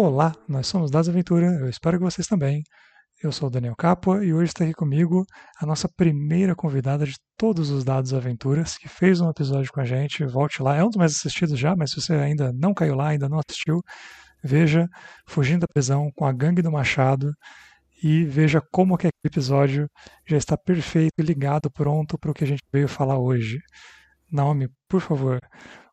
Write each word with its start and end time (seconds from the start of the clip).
Olá, 0.00 0.32
nós 0.48 0.68
somos 0.68 0.92
Das 0.92 1.08
Aventura, 1.08 1.46
eu 1.58 1.68
espero 1.68 1.98
que 1.98 2.04
vocês 2.04 2.24
também. 2.28 2.62
Eu 3.20 3.32
sou 3.32 3.48
o 3.48 3.50
Daniel 3.50 3.74
Capua 3.74 4.24
e 4.24 4.32
hoje 4.32 4.50
está 4.50 4.62
aqui 4.62 4.72
comigo 4.72 5.26
a 5.60 5.66
nossa 5.66 5.88
primeira 5.88 6.54
convidada 6.54 7.04
de 7.04 7.16
todos 7.36 7.68
os 7.70 7.82
Dados 7.82 8.14
Aventuras, 8.14 8.78
que 8.78 8.88
fez 8.88 9.20
um 9.20 9.28
episódio 9.28 9.72
com 9.72 9.80
a 9.80 9.84
gente. 9.84 10.24
Volte 10.24 10.62
lá, 10.62 10.76
é 10.76 10.84
um 10.84 10.86
dos 10.86 10.96
mais 10.96 11.16
assistidos 11.16 11.58
já, 11.58 11.74
mas 11.74 11.90
se 11.90 12.00
você 12.00 12.12
ainda 12.12 12.52
não 12.52 12.72
caiu 12.72 12.94
lá, 12.94 13.08
ainda 13.08 13.28
não 13.28 13.40
assistiu, 13.40 13.82
veja 14.40 14.86
Fugindo 15.26 15.62
da 15.62 15.66
Prisão 15.66 16.12
com 16.14 16.24
a 16.24 16.32
Gangue 16.32 16.62
do 16.62 16.70
Machado 16.70 17.32
e 18.00 18.24
veja 18.24 18.62
como 18.70 18.94
aquele 18.94 19.10
episódio 19.24 19.90
já 20.28 20.36
está 20.36 20.56
perfeito, 20.56 21.14
ligado, 21.18 21.68
pronto 21.72 22.16
para 22.16 22.30
o 22.30 22.34
que 22.34 22.44
a 22.44 22.46
gente 22.46 22.62
veio 22.72 22.86
falar 22.86 23.18
hoje. 23.18 23.58
Naomi, 24.30 24.68
por 24.88 25.00
favor, 25.00 25.40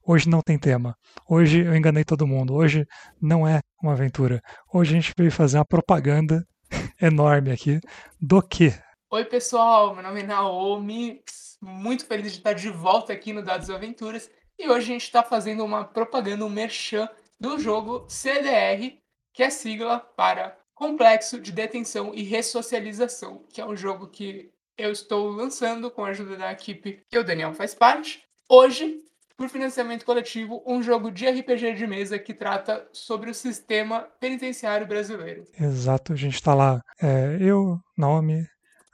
hoje 0.06 0.30
não 0.30 0.42
tem 0.42 0.58
tema. 0.58 0.96
Hoje 1.28 1.66
eu 1.66 1.76
enganei 1.76 2.04
todo 2.04 2.28
mundo. 2.28 2.54
Hoje 2.54 2.86
não 3.22 3.48
é 3.48 3.62
uma 3.82 3.94
aventura. 3.94 4.42
Hoje 4.72 4.92
a 4.92 5.02
gente 5.02 5.14
veio 5.18 5.32
fazer 5.32 5.58
uma 5.58 5.66
propaganda 5.66 6.46
enorme 7.02 7.52
aqui 7.52 7.80
do 8.22 8.42
que? 8.42 8.74
Oi, 9.10 9.26
pessoal. 9.26 9.94
Meu 9.94 10.04
nome 10.04 10.22
é 10.22 10.26
Naomi. 10.26 11.22
Muito 11.62 12.06
feliz 12.06 12.32
de 12.32 12.38
estar 12.38 12.54
de 12.54 12.70
volta 12.70 13.14
aqui 13.14 13.34
no 13.34 13.44
Dados 13.44 13.70
Aventuras. 13.70 14.30
E 14.58 14.70
hoje 14.70 14.86
a 14.86 14.94
gente 14.94 15.04
está 15.04 15.24
fazendo 15.24 15.66
uma 15.66 15.84
propaganda, 15.84 16.46
um 16.46 16.50
merchan 16.50 17.10
do 17.40 17.60
jogo 17.60 18.06
CDR, 18.08 18.98
que 19.34 19.44
é 19.44 19.50
sigla 19.50 20.00
para 20.00 20.58
Complexo 20.74 21.40
de 21.40 21.52
Detenção 21.52 22.14
e 22.14 22.24
Ressocialização, 22.24 23.44
que 23.52 23.60
é 23.60 23.66
um 23.66 23.76
jogo 23.76 24.08
que 24.08 24.52
eu 24.78 24.92
estou 24.92 25.30
lançando 25.30 25.90
com 25.90 26.04
a 26.04 26.10
ajuda 26.10 26.38
da 26.38 26.52
equipe 26.52 27.02
que 27.10 27.18
o 27.18 27.24
Daniel 27.24 27.54
faz 27.54 27.74
parte. 27.74 28.22
Hoje, 28.50 29.00
por 29.38 29.50
financiamento 29.50 30.06
coletivo, 30.06 30.64
um 30.66 30.82
jogo 30.82 31.12
de 31.12 31.28
RPG 31.28 31.74
de 31.76 31.86
mesa 31.86 32.18
que 32.18 32.34
trata 32.34 32.88
sobre 32.94 33.30
o 33.30 33.34
sistema 33.34 34.08
penitenciário 34.20 34.88
brasileiro. 34.88 35.44
Exato, 35.60 36.14
a 36.14 36.16
gente 36.16 36.36
está 36.36 36.54
lá, 36.54 36.82
é, 37.02 37.38
eu, 37.40 37.78
Naomi, 37.98 38.46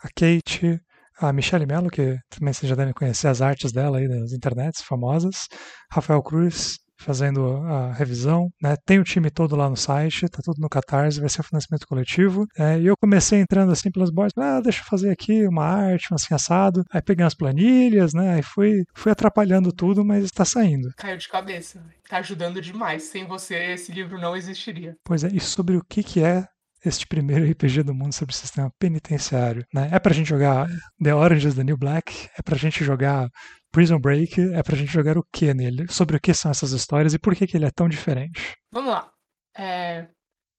a 0.04 0.08
Kate, 0.08 0.82
a 1.20 1.32
Michelle 1.32 1.68
Mello, 1.68 1.90
que 1.90 2.18
também 2.30 2.54
vocês 2.54 2.70
já 2.70 2.76
devem 2.76 2.94
conhecer 2.94 3.28
as 3.28 3.42
artes 3.42 3.72
dela 3.72 4.00
aí 4.00 4.08
das 4.08 4.34
internets 4.34 4.82
famosas, 4.82 5.48
Rafael 5.92 6.24
Cruz, 6.24 6.80
fazendo 7.02 7.58
a 7.66 7.92
revisão. 7.94 8.50
Né? 8.62 8.76
Tem 8.86 9.00
o 9.00 9.04
time 9.04 9.30
todo 9.30 9.56
lá 9.56 9.70
no 9.70 9.76
site, 9.76 10.28
tá 10.30 10.40
tudo 10.44 10.62
no 10.62 10.70
Catarse, 10.70 11.20
vai 11.20 11.30
ser 11.30 11.42
o 11.42 11.44
financiamento 11.44 11.88
coletivo. 11.88 12.46
É, 12.58 12.80
e 12.80 12.86
eu 12.86 12.96
comecei 12.98 13.40
entrando 13.40 13.72
assim 13.72 13.92
pelas 13.92 14.12
bordas, 14.12 14.34
ah, 14.38 14.62
deixa 14.62 14.82
eu 14.82 14.86
fazer 14.86 15.10
aqui 15.10 15.48
uma 15.48 15.66
arte, 15.66 16.08
um 16.12 16.16
assim 16.16 16.34
assado. 16.34 16.84
Aí 16.92 17.02
peguei 17.02 17.24
umas 17.24 17.36
planilhas, 17.36 18.14
né? 18.14 18.36
Aí 18.36 18.44
fui, 18.44 18.84
fui 18.96 19.12
atrapalhando 19.12 19.72
tudo, 19.72 20.06
mas 20.06 20.26
está 20.26 20.46
saindo. 20.46 20.90
Caiu 20.98 21.18
de 21.18 21.28
cabeça. 21.28 21.84
Tá 22.08 22.18
ajudando 22.18 22.62
demais. 22.62 23.04
Sem 23.04 23.26
você, 23.26 23.56
esse 23.74 23.92
livro 23.92 24.20
não 24.20 24.36
existiria. 24.36 24.96
Pois 25.04 25.24
é, 25.24 25.30
e 25.32 25.40
sobre 25.40 25.78
o 25.78 25.84
que, 25.84 26.04
que 26.04 26.24
é 26.24 26.46
este 26.84 27.06
primeiro 27.06 27.50
RPG 27.50 27.84
do 27.84 27.94
mundo 27.94 28.14
sobre 28.14 28.34
o 28.34 28.38
sistema 28.38 28.72
penitenciário. 28.80 29.66
Né? 29.74 29.90
É 29.92 30.00
pra 30.00 30.14
gente 30.14 30.28
jogar 30.28 30.68
The 31.02 31.14
Orange 31.14 31.48
is 31.48 31.56
the 31.56 31.64
New 31.64 31.78
Black, 31.78 32.28
é 32.38 32.42
pra 32.42 32.58
gente 32.58 32.84
jogar 32.84 33.30
Prison 33.72 34.00
Break 34.00 34.40
é 34.54 34.62
pra 34.62 34.76
gente 34.76 34.92
jogar 34.92 35.18
o 35.18 35.24
que 35.32 35.54
nele? 35.54 35.88
Sobre 35.90 36.18
o 36.18 36.20
que 36.20 36.34
são 36.34 36.52
essas 36.52 36.72
histórias 36.72 37.14
e 37.14 37.20
por 37.20 37.36
que, 37.36 37.48
que 37.48 37.58
ele 37.58 37.66
é 37.66 37.72
tão 37.72 37.88
diferente? 37.88 38.56
Vamos 38.72 38.92
lá. 38.92 39.12
É, 39.58 40.08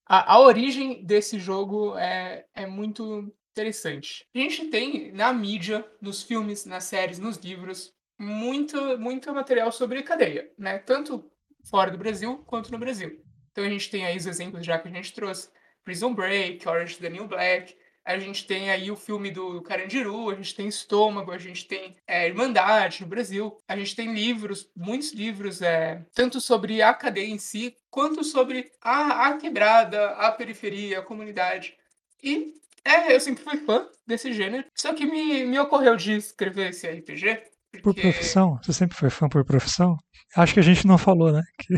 a, 0.07 0.35
a, 0.35 0.41
origem 0.41 1.05
desse 1.05 1.39
jogo 1.39 1.97
é, 1.97 2.45
é 2.55 2.67
muito 2.67 3.33
interessante. 3.53 4.27
A 4.35 4.39
gente 4.39 4.69
tem 4.69 5.13
na 5.13 5.33
mídia, 5.33 5.87
nos 6.01 6.23
filmes, 6.23 6.65
nas 6.65 6.85
séries, 6.85 7.19
nos 7.19 7.37
livros, 7.37 7.93
muito, 8.19 8.99
muito 8.99 9.33
material 9.35 9.71
sobre 9.71 10.03
cadeia, 10.03 10.51
né? 10.59 10.79
Tanto 10.79 11.31
fora 11.69 11.91
do 11.91 11.99
Brasil 11.99 12.39
quanto 12.47 12.73
no 12.73 12.79
Brasil. 12.79 13.23
Então 13.51 13.65
a 13.65 13.69
gente 13.69 13.91
tem 13.91 14.07
aí 14.07 14.17
os 14.17 14.27
exemplos 14.27 14.65
já 14.65 14.79
que 14.79 14.89
a 14.89 14.91
gente 14.91 15.13
trouxe. 15.13 15.51
Prison 15.85 16.15
Break, 16.15 16.67
Orange 16.67 16.99
the 16.99 17.11
New 17.11 17.27
Black, 17.27 17.77
a 18.05 18.19
gente 18.19 18.47
tem 18.47 18.71
aí 18.71 18.91
o 18.91 18.97
filme 18.97 19.31
do 19.31 19.63
Carandiru, 19.63 20.31
a 20.31 20.35
gente 20.35 20.55
tem 20.55 20.67
Estômago, 20.67 21.31
a 21.31 21.39
gente 21.39 21.67
tem 21.67 21.97
é, 22.07 22.29
Irmandade 22.29 23.03
no 23.03 23.07
Brasil, 23.07 23.57
a 23.69 23.77
gente 23.77 23.95
tem 23.95 24.13
livros, 24.13 24.69
muitos 24.77 25.13
livros, 25.13 25.63
é, 25.63 26.05
tanto 26.15 26.41
sobre 26.41 26.83
a 26.83 26.93
cadeia 26.93 27.29
em 27.29 27.39
si, 27.39 27.77
quanto 27.91 28.25
sobre 28.25 28.71
a, 28.81 29.29
a 29.29 29.37
quebrada, 29.37 30.11
a 30.11 30.33
periferia, 30.33 30.99
a 30.99 31.03
comunidade. 31.03 31.75
E 32.23 32.55
é, 32.85 33.15
eu 33.15 33.21
sempre 33.21 33.45
fui 33.45 33.59
fã 33.59 33.89
desse 34.07 34.33
gênero, 34.33 34.65
só 34.75 34.93
que 34.93 35.07
me, 35.07 35.45
me 35.45 35.59
ocorreu 35.59 35.97
de 35.97 36.13
escrever 36.17 36.71
esse 36.71 36.89
RPG. 36.89 37.43
Porque... 37.71 37.83
Por 37.83 37.95
profissão? 37.95 38.59
Você 38.63 38.73
sempre 38.73 38.97
foi 38.97 39.09
fã 39.09 39.29
por 39.29 39.45
profissão? 39.45 39.97
Acho 40.37 40.55
que 40.55 40.61
a 40.61 40.65
gente 40.65 40.87
não 40.87 40.99
falou, 40.99 41.33
né? 41.33 41.43
Que, 41.59 41.77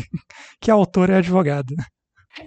que 0.61 0.71
autor 0.71 1.09
é 1.09 1.17
advogado. 1.17 1.73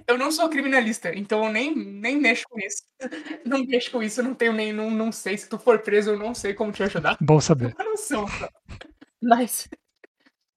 Eu 0.07 0.19
não 0.19 0.31
sou 0.31 0.49
criminalista, 0.49 1.15
então 1.15 1.45
eu 1.45 1.53
nem, 1.53 1.75
nem 1.75 2.19
mexo 2.19 2.45
com 2.49 2.59
isso. 2.59 2.83
Não 3.45 3.65
mexo 3.65 3.91
com 3.91 4.03
isso, 4.03 4.23
não 4.23 4.35
tenho 4.35 4.53
nem. 4.53 4.73
Não, 4.73 4.91
não 4.91 5.11
sei. 5.11 5.39
Se 5.39 5.49
tu 5.49 5.59
for 5.59 5.79
preso, 5.79 6.11
eu 6.11 6.19
não 6.19 6.35
sei 6.35 6.53
como 6.53 6.73
te 6.73 6.83
ajudar. 6.83 7.17
Bom 7.21 7.41
saber. 7.41 7.75
Eu 7.79 7.85
não 7.85 7.97
sou. 7.97 8.27
Mas. 9.23 9.69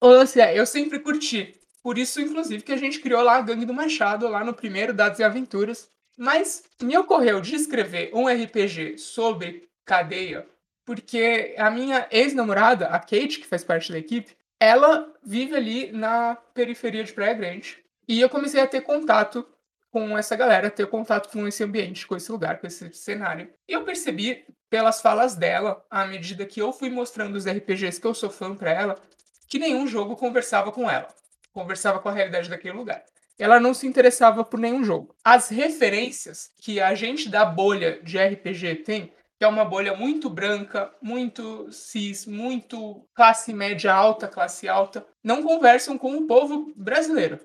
Lance 0.04 0.42
é, 0.42 0.58
eu 0.58 0.66
sempre 0.66 1.00
curti. 1.00 1.56
Por 1.84 1.98
isso, 1.98 2.20
inclusive, 2.20 2.64
que 2.64 2.72
a 2.72 2.78
gente 2.78 3.00
criou 3.00 3.22
lá 3.22 3.38
a 3.38 3.42
Gangue 3.42 3.66
do 3.66 3.74
Machado, 3.74 4.28
lá 4.28 4.44
no 4.44 4.54
primeiro 4.54 4.94
Dados 4.94 5.20
e 5.20 5.24
Aventuras. 5.24 5.90
Mas 6.18 6.64
me 6.82 6.98
ocorreu 6.98 7.40
de 7.40 7.56
escrever 7.56 8.12
um 8.14 8.28
RPG 8.28 8.98
sobre 8.98 9.70
cadeia, 9.86 10.46
porque 10.86 11.56
a 11.58 11.72
minha 11.72 12.08
ex-namorada, 12.12 12.88
a 12.88 13.00
Kate, 13.00 13.40
que 13.40 13.48
faz 13.48 13.64
parte 13.64 13.92
da 13.92 13.98
equipe, 13.98 14.36
ela 14.60 15.12
vive 15.24 15.56
ali 15.56 15.92
na 15.92 16.36
periferia 16.54 17.04
de 17.04 17.14
Praia 17.14 17.34
Grande. 17.34 17.78
E 18.12 18.20
eu 18.20 18.30
comecei 18.30 18.60
a 18.60 18.68
ter 18.68 18.82
contato 18.82 19.48
com 19.90 20.18
essa 20.18 20.36
galera, 20.36 20.70
ter 20.70 20.86
contato 20.88 21.32
com 21.32 21.48
esse 21.48 21.64
ambiente, 21.64 22.06
com 22.06 22.14
esse 22.14 22.30
lugar, 22.30 22.60
com 22.60 22.68
esse 22.68 22.94
cenário. 22.94 23.50
E 23.66 23.72
eu 23.72 23.86
percebi 23.86 24.46
pelas 24.70 25.00
falas 25.00 25.34
dela, 25.34 25.82
à 25.90 26.06
medida 26.06 26.46
que 26.46 26.62
eu 26.62 26.74
fui 26.74 26.90
mostrando 26.90 27.38
os 27.38 27.48
RPGs 27.48 28.02
que 28.02 28.06
eu 28.06 28.14
sou 28.14 28.30
fã 28.30 28.54
para 28.54 28.70
ela, 28.70 29.02
que 29.48 29.58
nenhum 29.58 29.88
jogo 29.88 30.18
conversava 30.18 30.74
com 30.74 30.90
ela, 30.90 31.08
conversava 31.54 32.00
com 32.00 32.10
a 32.10 32.12
realidade 32.12 32.50
daquele 32.50 32.76
lugar. 32.76 33.02
Ela 33.40 33.62
não 33.62 33.74
se 33.74 33.88
interessava 33.88 34.44
por 34.44 34.60
nenhum 34.60 34.84
jogo. 34.84 35.16
As 35.24 35.48
referências 35.48 36.52
que 36.60 36.82
a 36.82 36.94
gente 36.94 37.30
da 37.30 37.46
bolha 37.46 38.02
de 38.04 38.18
RPG 38.18 38.84
tem, 38.84 39.14
que 39.40 39.46
é 39.46 39.48
uma 39.48 39.64
bolha 39.64 39.96
muito 39.96 40.30
branca, 40.30 40.94
muito 41.02 41.72
cis, 41.72 42.26
muito 42.26 43.08
classe 43.16 43.54
média 43.54 43.94
alta, 43.94 44.28
classe 44.28 44.68
alta, 44.68 45.08
não 45.24 45.42
conversam 45.42 45.98
com 45.98 46.18
o 46.18 46.28
povo 46.28 46.74
brasileiro. 46.76 47.40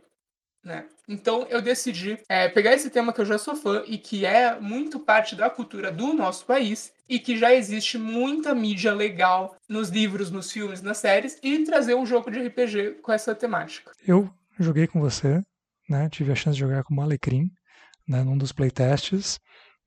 Né? 0.66 0.84
Então 1.06 1.46
eu 1.48 1.62
decidi 1.62 2.18
é, 2.28 2.48
pegar 2.48 2.72
esse 2.72 2.90
tema 2.90 3.12
que 3.12 3.20
eu 3.20 3.24
já 3.24 3.38
sou 3.38 3.54
fã 3.54 3.84
e 3.86 3.96
que 3.96 4.26
é 4.26 4.58
muito 4.58 4.98
parte 4.98 5.36
da 5.36 5.48
cultura 5.48 5.92
do 5.92 6.12
nosso 6.12 6.44
país 6.44 6.92
e 7.08 7.20
que 7.20 7.38
já 7.38 7.54
existe 7.54 7.96
muita 7.96 8.52
mídia 8.52 8.92
legal 8.92 9.56
nos 9.68 9.90
livros, 9.90 10.28
nos 10.28 10.50
filmes, 10.50 10.82
nas 10.82 10.98
séries 10.98 11.38
e 11.40 11.62
trazer 11.62 11.94
um 11.94 12.04
jogo 12.04 12.32
de 12.32 12.40
RPG 12.48 12.96
com 13.00 13.12
essa 13.12 13.32
temática. 13.32 13.92
Eu 14.04 14.28
joguei 14.58 14.88
com 14.88 15.00
você, 15.00 15.40
né? 15.88 16.08
Tive 16.10 16.32
a 16.32 16.34
chance 16.34 16.56
de 16.56 16.64
jogar 16.64 16.82
com 16.82 16.96
o 16.96 17.00
Alecrim, 17.00 17.48
né? 18.04 18.24
Num 18.24 18.36
dos 18.36 18.50
playtests. 18.50 19.38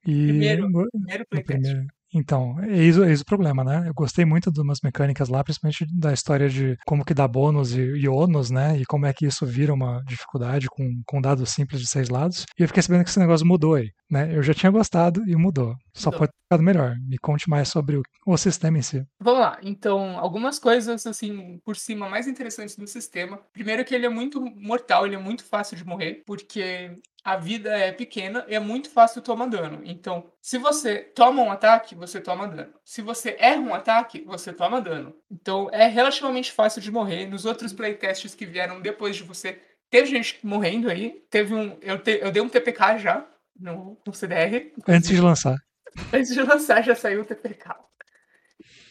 E 0.08 0.28
primeiro, 0.28 0.72
primeiro 0.94 1.26
playtest. 1.28 1.62
Primeiro, 1.62 1.88
então, 2.14 2.56
eis, 2.64 2.98
eis 2.98 3.22
o 3.22 3.26
problema, 3.26 3.64
né? 3.64 3.88
Eu 3.88 3.94
gostei 3.94 4.26
muito 4.26 4.52
de 4.52 4.62
umas 4.62 4.80
mecânicas 4.84 5.30
lá, 5.30 5.44
principalmente 5.44 5.86
da 5.92 6.12
história 6.12 6.50
de 6.50 6.76
como 6.86 7.06
que 7.06 7.14
dá 7.14 7.28
bônus 7.28 7.74
e, 7.74 7.82
e 7.82 8.08
ônus, 8.08 8.50
né? 8.50 8.78
E 8.80 8.86
como 8.86 9.06
é 9.06 9.14
que 9.14 9.26
isso 9.28 9.46
vira 9.46 9.74
uma 9.74 10.02
dificuldade 10.08 10.68
com, 10.70 11.02
com 11.06 11.22
dados 11.22 11.52
simples 11.52 11.82
de 11.82 11.88
seis 11.88 12.10
lados. 12.10 12.46
E 12.58 12.64
eu 12.64 12.68
fiquei 12.68 12.82
sabendo 12.82 13.04
que 13.04 13.10
esse 13.10 13.20
negócio 13.20 13.46
mudou 13.46 13.76
aí, 13.76 13.90
né? 14.10 14.36
Eu 14.36 14.42
já 14.42 14.54
tinha 14.54 14.72
gostado 14.72 15.22
e 15.28 15.36
mudou. 15.36 15.76
Só 15.94 16.10
mudou. 16.10 16.20
pode 16.20 16.32
ter 16.32 16.44
ficado 16.44 16.64
melhor. 16.64 16.96
Me 17.08 17.18
conte 17.18 17.50
mais 17.50 17.70
sobre 17.70 17.98
o, 17.98 18.04
o 18.26 18.38
sistema 18.38 18.78
em 18.78 18.82
si. 18.82 19.06
Vamos 19.20 19.42
lá. 19.42 19.60
Então, 19.62 20.18
algumas 20.20 20.60
coisas, 20.60 21.06
assim, 21.06 21.60
por 21.64 21.76
cima, 21.76 22.10
mais 22.10 22.28
interessantes 22.28 22.76
do 22.76 22.88
sistema. 22.88 23.40
Primeiro 23.54 23.84
que 23.86 23.94
ele 23.94 24.06
é 24.06 24.10
muito 24.10 24.42
mortal, 24.42 25.06
ele 25.06 25.16
é 25.16 25.20
muito 25.20 25.44
fácil 25.44 25.78
de 25.78 25.86
morrer, 25.86 26.24
porque 26.26 26.92
a 27.24 27.36
vida 27.36 27.70
é 27.70 27.92
pequena 27.92 28.46
e 28.48 28.56
é 28.56 28.60
muito 28.60 28.90
fácil 28.90 29.22
tomar 29.22 29.48
dano. 29.48 29.82
Então, 29.84 30.26
se 30.42 30.58
você 30.58 31.00
toma 31.00 31.44
um 31.44 31.52
ataque, 31.52 31.96
você 31.96 32.20
toma 32.20 32.48
dano. 32.48 32.74
Se 32.84 33.02
você 33.02 33.36
erra 33.40 33.62
um 33.62 33.74
ataque, 33.74 34.22
você 34.26 34.54
toma 34.54 34.82
dano. 34.82 35.14
Então, 35.30 35.70
é 35.72 35.88
relativamente 35.88 36.52
fácil 36.52 36.82
de 36.82 36.92
morrer. 36.92 37.28
Nos 37.28 37.46
outros 37.46 37.74
playtests 37.74 38.34
que 38.34 38.46
vieram 38.46 38.82
depois 38.82 39.16
de 39.16 39.24
você, 39.24 39.62
teve 39.90 40.08
gente 40.08 40.40
morrendo 40.44 40.90
aí. 40.90 41.22
Teve 41.30 41.54
um. 41.54 41.78
Eu, 41.82 42.00
te, 42.00 42.20
eu 42.22 42.32
dei 42.32 42.42
um 42.42 42.50
TPK 42.50 42.98
já 43.00 43.28
no, 43.60 43.98
no 44.06 44.14
CDR. 44.14 44.72
Antes 44.88 45.10
de 45.10 45.20
lançar. 45.20 45.56
Antes 46.14 46.34
de 46.34 46.42
lançar 46.42 46.84
já 46.84 46.96
saiu 46.96 47.22
o 47.22 47.26
TPK. 47.26 47.76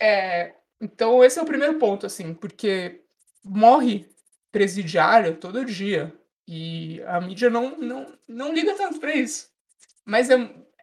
É, 0.00 0.55
então, 0.81 1.25
esse 1.25 1.39
é 1.39 1.43
o 1.43 1.47
primeiro 1.47 1.79
ponto, 1.79 2.06
assim, 2.06 2.35
porque 2.35 3.03
morre 3.45 4.09
presidiário 4.50 5.37
todo 5.37 5.65
dia 5.65 6.12
e 6.47 7.03
a 7.06 7.21
mídia 7.21 7.50
não, 7.50 7.77
não, 7.77 8.19
não 8.27 8.55
liga 8.55 8.75
tanto 8.75 8.99
para 8.99 9.15
isso. 9.15 9.50
Mas 10.05 10.31
é, 10.31 10.35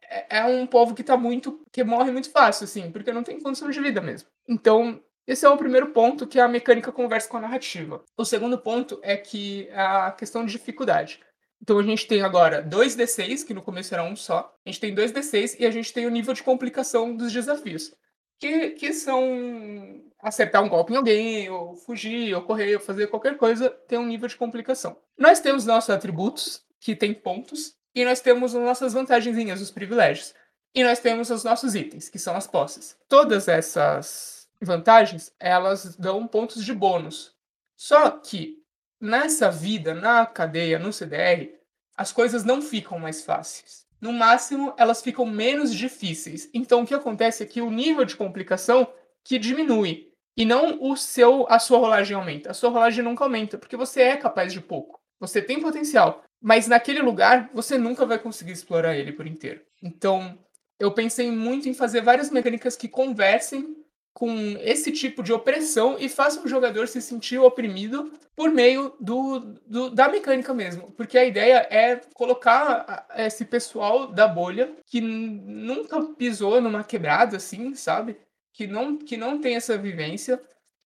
é, 0.09 0.37
é 0.39 0.45
um 0.45 0.67
povo 0.67 0.93
que 0.93 1.03
tá 1.03 1.17
muito. 1.17 1.63
que 1.71 1.83
morre 1.83 2.11
muito 2.11 2.29
fácil, 2.29 2.65
assim, 2.65 2.91
porque 2.91 3.11
não 3.11 3.23
tem 3.23 3.39
condição 3.39 3.69
de 3.69 3.79
vida 3.79 4.01
mesmo. 4.01 4.29
Então, 4.47 5.01
esse 5.25 5.45
é 5.45 5.49
o 5.49 5.57
primeiro 5.57 5.87
ponto 5.87 6.27
que 6.27 6.39
a 6.39 6.47
mecânica 6.47 6.91
conversa 6.91 7.27
com 7.27 7.37
a 7.37 7.41
narrativa. 7.41 8.03
O 8.15 8.23
segundo 8.23 8.57
ponto 8.59 8.99
é 9.01 9.17
que 9.17 9.67
a 9.71 10.11
questão 10.11 10.45
de 10.45 10.51
dificuldade. 10.51 11.19
Então 11.61 11.79
a 11.79 11.83
gente 11.83 12.07
tem 12.07 12.21
agora 12.21 12.61
dois 12.61 12.95
D6, 12.95 13.45
que 13.45 13.53
no 13.53 13.61
começo 13.61 13.93
era 13.93 14.03
um 14.03 14.15
só. 14.15 14.53
A 14.65 14.69
gente 14.69 14.79
tem 14.79 14.93
dois 14.93 15.11
D6 15.11 15.57
e 15.59 15.65
a 15.65 15.71
gente 15.71 15.93
tem 15.93 16.05
o 16.05 16.11
nível 16.11 16.33
de 16.33 16.43
complicação 16.43 17.15
dos 17.15 17.31
desafios. 17.31 17.93
Que, 18.39 18.71
que 18.71 18.91
são 18.93 20.03
acertar 20.19 20.63
um 20.63 20.69
golpe 20.69 20.91
em 20.93 20.97
alguém, 20.97 21.49
ou 21.49 21.75
fugir, 21.75 22.35
ou 22.35 22.41
correr, 22.41 22.75
ou 22.75 22.81
fazer 22.81 23.07
qualquer 23.07 23.37
coisa, 23.37 23.69
tem 23.87 23.97
um 23.97 24.05
nível 24.05 24.27
de 24.27 24.35
complicação. 24.35 24.97
Nós 25.17 25.39
temos 25.39 25.65
nossos 25.65 25.89
atributos, 25.89 26.63
que 26.79 26.95
tem 26.95 27.13
pontos, 27.13 27.75
e 27.93 28.03
nós 28.03 28.19
temos 28.19 28.53
as 28.53 28.61
nossas 28.61 28.93
vantagenzinhas, 28.93 29.61
os 29.61 29.71
privilégios. 29.71 30.33
E 30.73 30.83
nós 30.83 30.99
temos 30.99 31.29
os 31.29 31.43
nossos 31.43 31.73
itens, 31.75 32.09
que 32.09 32.19
são 32.19 32.35
as 32.35 32.45
posses. 32.45 32.97
Todas 33.07 33.47
essas 33.47 34.49
vantagens, 34.61 35.33
elas 35.39 35.95
dão 35.95 36.27
pontos 36.27 36.65
de 36.65 36.73
bônus. 36.73 37.33
Só 37.77 38.09
que 38.11 38.61
nessa 39.05 39.49
vida, 39.49 39.93
na 39.93 40.25
cadeia, 40.25 40.79
no 40.79 40.91
CDR, 40.91 41.53
as 41.95 42.11
coisas 42.11 42.43
não 42.43 42.61
ficam 42.61 42.99
mais 42.99 43.23
fáceis. 43.23 43.85
No 44.01 44.11
máximo, 44.11 44.73
elas 44.77 45.01
ficam 45.01 45.25
menos 45.25 45.73
difíceis. 45.73 46.49
Então, 46.53 46.81
o 46.81 46.85
que 46.85 46.93
acontece 46.93 47.43
é 47.43 47.45
que 47.45 47.61
o 47.61 47.71
nível 47.71 48.03
de 48.03 48.15
complicação 48.15 48.87
que 49.23 49.39
diminui 49.39 50.11
e 50.37 50.43
não 50.43 50.77
o 50.81 50.97
seu 50.97 51.45
a 51.49 51.59
sua 51.59 51.79
rolagem 51.79 52.15
aumenta. 52.15 52.51
A 52.51 52.53
sua 52.53 52.69
rolagem 52.69 53.03
nunca 53.03 53.23
aumenta, 53.23 53.57
porque 53.57 53.77
você 53.77 54.01
é 54.01 54.17
capaz 54.17 54.51
de 54.51 54.59
pouco. 54.59 54.99
Você 55.19 55.41
tem 55.41 55.61
potencial, 55.61 56.23
mas 56.41 56.67
naquele 56.67 57.01
lugar 57.01 57.49
você 57.53 57.77
nunca 57.77 58.05
vai 58.05 58.19
conseguir 58.19 58.51
explorar 58.51 58.95
ele 58.95 59.13
por 59.13 59.25
inteiro. 59.25 59.61
Então, 59.81 60.37
eu 60.77 60.91
pensei 60.91 61.31
muito 61.31 61.69
em 61.69 61.73
fazer 61.73 62.01
várias 62.01 62.29
mecânicas 62.29 62.75
que 62.75 62.89
conversem 62.89 63.75
com 64.15 64.57
esse 64.61 64.93
tipo 64.93 65.21
de 65.21 65.33
opressão 65.33 65.97
e 65.99 66.07
façam 66.07 66.45
o 66.45 66.47
jogador 66.47 66.87
se 66.87 67.01
sentir 67.01 67.37
oprimido 67.37 68.13
por 68.33 68.49
meio 68.49 68.95
do, 68.97 69.41
do, 69.67 69.89
da 69.89 70.07
mecânica 70.07 70.53
mesmo. 70.53 70.89
Porque 70.93 71.17
a 71.17 71.25
ideia 71.25 71.67
é 71.69 71.97
colocar 72.13 73.05
esse 73.17 73.43
pessoal 73.43 74.07
da 74.07 74.25
bolha 74.25 74.73
que 74.85 75.01
nunca 75.01 76.01
pisou 76.01 76.61
numa 76.61 76.81
quebrada 76.81 77.35
assim, 77.35 77.75
sabe? 77.75 78.15
Que 78.53 78.65
não, 78.65 78.97
que 78.97 79.17
não 79.17 79.41
tem 79.41 79.57
essa 79.57 79.77
vivência, 79.77 80.41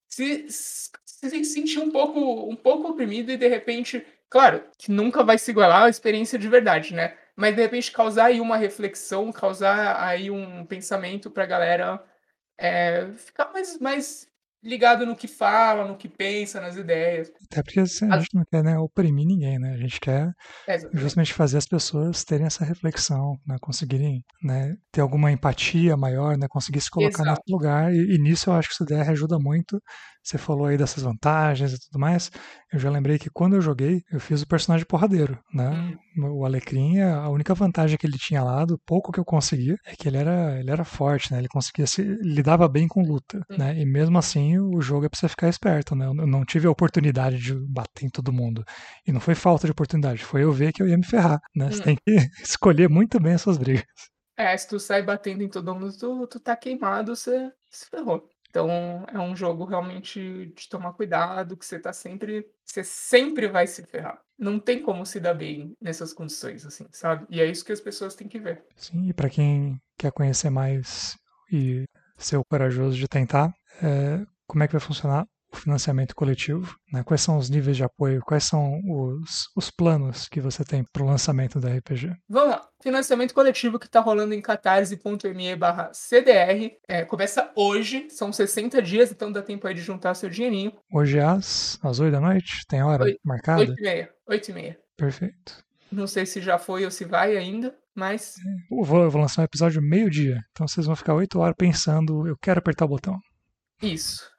se, 0.08 0.48
se 0.50 1.46
sentir 1.46 1.78
um 1.78 1.92
pouco, 1.92 2.20
um 2.50 2.56
pouco 2.56 2.88
oprimido 2.90 3.32
e 3.32 3.38
de 3.38 3.48
repente, 3.48 4.04
claro, 4.28 4.64
que 4.75 4.92
nunca 4.92 5.24
vai 5.24 5.38
se 5.38 5.52
igualar 5.52 5.84
à 5.84 5.90
experiência 5.90 6.40
de 6.40 6.50
verdade, 6.50 6.96
né? 6.96 7.16
Mas 7.36 7.56
de 7.56 7.62
repente 7.62 7.92
causar 7.92 8.25
aí 8.25 8.42
uma 8.42 8.58
reflexão, 8.58 9.32
causar 9.32 10.04
aí 10.04 10.32
um 10.32 10.66
pensamento 10.66 11.30
pra 11.30 11.46
galera 11.46 12.04
é, 12.60 13.08
ficar 13.16 13.52
mais, 13.54 13.80
mais 13.80 14.30
ligado 14.62 15.06
no 15.06 15.16
que 15.16 15.28
fala, 15.28 15.88
no 15.88 15.96
que 15.96 16.10
pensa, 16.10 16.60
nas 16.60 16.76
ideias. 16.76 17.32
Até 17.50 17.64
porque 17.64 17.80
assim, 17.80 18.12
a 18.12 18.20
gente 18.20 18.36
não 18.36 18.44
quer 18.52 18.64
né, 18.64 18.78
oprimir 18.78 19.26
ninguém, 19.26 19.58
né? 19.58 19.74
A 19.74 19.78
gente 19.78 20.00
quer 20.00 20.32
é, 20.68 20.78
justamente 20.94 21.34
fazer 21.34 21.58
as 21.58 21.66
pessoas 21.66 22.24
terem 22.24 22.46
essa 22.46 22.66
reflexão, 22.66 23.38
né? 23.48 23.56
conseguirem 23.62 24.24
né, 24.44 24.76
ter 24.92 25.02
alguma 25.02 25.32
empatia 25.32 25.96
maior, 25.96 26.38
né? 26.38 26.48
conseguir 26.50 26.82
se 26.82 26.92
colocar 26.92 27.24
Exato. 27.24 27.42
nesse 27.42 27.52
lugar. 27.52 27.94
E, 27.94 28.16
e, 28.16 28.18
nisso 28.18 28.50
eu 28.50 28.54
acho 28.54 28.70
que 28.70 28.76
o 28.76 28.78
CDR 28.78 29.10
ajuda 29.10 29.40
muito. 29.40 29.82
Você 30.30 30.38
falou 30.38 30.68
aí 30.68 30.78
dessas 30.78 31.02
vantagens 31.02 31.74
e 31.74 31.80
tudo 31.80 32.00
mais. 32.00 32.30
Eu 32.72 32.78
já 32.78 32.88
lembrei 32.92 33.18
que 33.18 33.31
quando 33.31 33.56
eu 33.56 33.62
joguei, 33.62 34.04
eu 34.12 34.20
fiz 34.20 34.44
o 34.44 34.48
personagem 34.48 34.86
porradeiro, 34.86 35.40
né? 35.52 35.98
Hum. 36.16 36.30
O 36.38 36.46
Alecrim, 36.46 37.00
a 37.00 37.28
única 37.30 37.56
vantagem 37.56 37.98
que 37.98 38.06
ele 38.06 38.18
tinha 38.20 38.44
lá, 38.44 38.64
do 38.64 38.78
pouco 38.78 39.12
que 39.12 39.20
eu 39.20 39.26
conseguia, 39.26 39.76
é 39.84 39.96
que 39.96 40.08
ele 40.08 40.18
era, 40.18 40.60
ele 40.60 40.70
era 40.70 40.86
forte, 40.86 41.31
né? 41.31 41.40
Ele 41.40 41.48
conseguia 41.48 41.88
se 41.88 42.04
lidava 42.22 42.68
bem 42.68 42.88
com 42.88 43.02
luta, 43.02 43.40
hum. 43.50 43.58
né? 43.58 43.80
E 43.80 43.84
mesmo 43.88 44.20
assim, 44.20 44.60
o 44.60 44.80
jogo 44.80 45.08
é 45.08 45.10
pra 45.10 45.20
você 45.20 45.28
ficar 45.28 45.50
esperto, 45.50 45.96
né? 45.96 46.06
Eu 46.06 46.14
não 46.14 46.46
tive 46.46 46.68
a 46.68 46.72
oportunidade 46.72 47.40
de 47.40 47.56
bater 47.56 48.06
em 48.06 48.10
todo 48.10 48.32
mundo. 48.32 48.64
E 49.08 49.12
não 49.12 49.20
foi 49.20 49.34
falta 49.34 49.66
de 49.66 49.72
oportunidade, 49.72 50.24
foi 50.24 50.44
eu 50.44 50.52
ver 50.52 50.72
que 50.74 50.84
eu 50.84 50.88
ia 50.88 50.98
me 50.98 51.06
ferrar, 51.06 51.42
né? 51.56 51.66
Hum. 51.66 51.72
Você 51.72 51.82
tem 51.82 51.96
que 51.96 52.04
escolher 52.44 52.88
muito 52.88 53.20
bem 53.20 53.34
as 53.34 53.42
suas 53.42 53.58
brigas. 53.58 53.84
É, 54.38 54.56
se 54.56 54.68
tu 54.68 54.80
sai 54.80 55.02
batendo 55.02 55.42
em 55.42 55.50
todo 55.50 55.74
mundo, 55.74 55.92
tu, 55.98 56.28
tu 56.28 56.40
tá 56.40 56.56
queimado, 56.56 57.16
você 57.16 57.52
se 57.72 57.90
ferrou. 57.90 58.30
Então 58.50 59.06
é 59.13 59.19
um 59.19 59.36
jogo 59.36 59.63
realmente 59.63 60.48
de 60.56 60.69
tomar 60.69 60.94
cuidado, 60.94 61.56
que 61.56 61.66
você 61.66 61.80
tá 61.80 61.94
sempre. 61.94 62.48
Você 62.66 62.84
sempre 62.84 63.48
vai 63.48 63.68
se 63.68 63.84
ferrar. 63.84 64.19
Não 64.38 64.60
tem 64.60 64.81
como 64.81 65.06
se 65.06 65.19
dar 65.19 65.34
bem 65.34 65.75
nessas 65.81 66.13
condições, 66.13 66.66
assim, 66.66 66.88
sabe? 66.92 67.25
E 67.30 67.42
é 67.42 67.46
isso 67.46 67.63
que 67.66 67.72
as 67.72 67.81
pessoas 67.81 68.16
têm 68.16 68.28
que 68.28 68.40
ver. 68.40 68.63
Sim, 68.75 69.07
e 69.07 69.13
para 69.13 69.30
quem 69.30 69.80
quer 69.98 70.12
conhecer 70.12 70.50
mais 70.50 71.18
e 71.51 71.86
ser 72.18 72.38
o 72.38 72.46
corajoso 72.46 72.98
de 72.98 73.07
tentar, 73.07 73.54
é, 73.81 74.25
como 74.48 74.63
é 74.63 74.68
que 74.68 74.74
vai 74.74 74.81
funcionar? 74.81 75.28
O 75.51 75.57
financiamento 75.57 76.16
coletivo, 76.16 76.78
né? 76.92 77.04
quais 77.04 77.22
são 77.22 77.38
os 77.38 77.50
níveis 77.50 77.75
de 77.75 77.84
apoio, 77.84 78.22
quais 78.22 78.44
são 78.44 78.80
os, 78.88 79.48
os 79.56 79.72
planos 79.72 80.28
que 80.28 80.40
você 80.40 80.63
tem 80.63 80.84
para 80.84 81.04
o 81.04 81.06
lançamento 81.06 81.60
da 81.60 81.69
RPG. 81.69 82.16
Vamos 82.28 82.50
lá, 82.51 82.68
financiamento 82.81 83.34
coletivo 83.34 83.80
que 83.80 83.88
está 83.88 84.00
rolando 84.00 84.34
em 84.34 84.42
catarse.me 84.42 85.56
barra 85.56 85.92
CDR, 85.94 86.72
é, 86.88 87.04
começa 87.04 87.51
hoje, 87.56 88.07
são 88.10 88.31
60 88.31 88.81
dias, 88.81 89.12
então 89.12 89.31
dá 89.31 89.42
tempo 89.42 89.68
aí 89.68 89.74
de 89.74 89.81
juntar 89.81 90.13
seu 90.13 90.30
dinheirinho. 90.30 90.74
Hoje 90.94 91.19
às, 91.19 91.80
às 91.84 92.00
8 92.00 92.12
da 92.12 92.22
noite, 92.22 92.66
tem 92.68 92.84
hora 92.84 93.06
marcada? 93.24 93.62
8 93.62 93.74
e 93.78 93.81
meia, 93.81 94.10
8 94.28 94.50
e 94.50 94.54
meia. 94.54 94.80
Perfeito. 94.96 95.63
Não 95.92 96.06
sei 96.06 96.25
se 96.25 96.40
já 96.40 96.60
foi 96.60 96.86
ou 96.86 96.92
se 96.92 97.04
vai 97.04 97.36
ainda, 97.36 97.75
mas... 97.96 98.36
Eu 98.72 98.84
vou, 98.84 99.04
eu 99.04 99.10
vou 99.10 99.22
lançar 99.22 99.42
um 99.42 99.46
episódio 99.46 99.81
meio-dia, 99.81 100.40
então 100.51 100.68
vocês 100.68 100.86
vão 100.86 100.96
ficar 100.96 101.16
8 101.16 101.40
horas 101.40 101.56
pensando, 101.57 102.28
eu 102.28 102.38
quero 102.38 102.60
apertar 102.60 102.86
o 102.86 102.90
botão. 102.90 103.18
Isso 103.81 104.30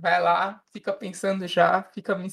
vai 0.00 0.20
lá, 0.20 0.60
fica 0.72 0.92
pensando 0.92 1.46
já, 1.46 1.82
fica 1.82 2.16
me, 2.16 2.28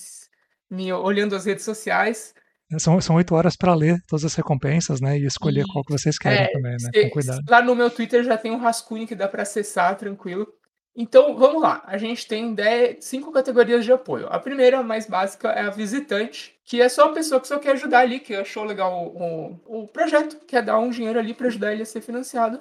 me 0.69 0.92
olhando 0.94 1.36
as 1.36 1.46
redes 1.46 1.66
sociais. 1.66 2.34
São, 2.80 3.00
são 3.00 3.16
oito 3.16 3.34
horas 3.34 3.56
para 3.56 3.74
ler 3.74 4.02
todas 4.08 4.25
as 4.25 4.36
recompensas, 4.36 5.00
né? 5.00 5.18
E 5.18 5.25
escolher 5.25 5.62
e, 5.62 5.72
qual 5.72 5.86
que 5.86 5.92
vocês 5.92 6.18
querem 6.18 6.44
é, 6.44 6.52
também, 6.52 6.74
né? 6.74 6.90
Se, 6.94 7.04
Com 7.04 7.10
cuidado. 7.12 7.42
Lá 7.50 7.62
no 7.62 7.75
meu 7.75 7.90
Twitter 7.90 8.24
já 8.24 8.38
tem 8.38 8.52
um 8.52 8.58
rascunho 8.58 9.08
que 9.08 9.16
dá 9.16 9.28
para 9.28 9.44
acessar 9.44 9.96
tranquilo. 9.96 10.48
Então, 10.94 11.38
vamos 11.38 11.62
lá. 11.62 11.81
A 11.86 11.98
gente 11.98 12.28
tem 12.28 12.54
dez, 12.54 13.06
cinco 13.06 13.31
categorias 13.31 13.86
de 13.86 13.92
apoio. 13.92 14.28
A 14.28 14.40
primeira, 14.40 14.80
a 14.80 14.84
mais 14.84 15.06
básica, 15.06 15.50
é 15.50 15.62
a 15.62 15.70
visitante, 15.70 16.56
que 16.66 16.81
é 16.81 16.90
só 16.90 17.06
a 17.06 17.13
pessoa 17.13 17.40
que 17.40 17.48
só 17.48 17.60
quer 17.60 17.72
ajudar 17.74 18.00
ali, 18.00 18.20
que 18.20 18.36
achou 18.36 18.63
legal 18.63 19.06
o, 19.06 19.60
o, 19.66 19.84
o 19.84 19.88
projeto, 19.88 20.44
quer 20.46 20.63
dar 20.63 20.80
um 20.80 20.90
dinheiro 20.90 21.20
ali 21.20 21.34
para 21.34 21.48
ajudar 21.48 21.72
ele 21.72 21.84
a 21.84 21.86
ser 21.86 22.02
financiado. 22.02 22.60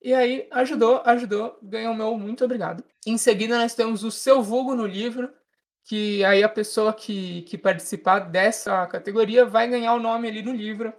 E 0.00 0.14
aí, 0.14 0.46
ajudou, 0.52 1.02
ajudou, 1.04 1.58
ganhou 1.62 1.94
meu 1.94 2.16
muito 2.16 2.44
obrigado. 2.44 2.84
Em 3.06 3.18
seguida, 3.18 3.58
nós 3.58 3.74
temos 3.74 4.04
o 4.04 4.10
seu 4.10 4.42
vulgo 4.42 4.74
no 4.74 4.86
livro, 4.86 5.32
que 5.84 6.24
aí 6.24 6.42
a 6.42 6.48
pessoa 6.48 6.92
que, 6.92 7.42
que 7.42 7.58
participar 7.58 8.20
dessa 8.20 8.86
categoria 8.86 9.44
vai 9.44 9.66
ganhar 9.68 9.94
o 9.94 10.00
nome 10.00 10.28
ali 10.28 10.42
no 10.42 10.52
livro, 10.52 10.92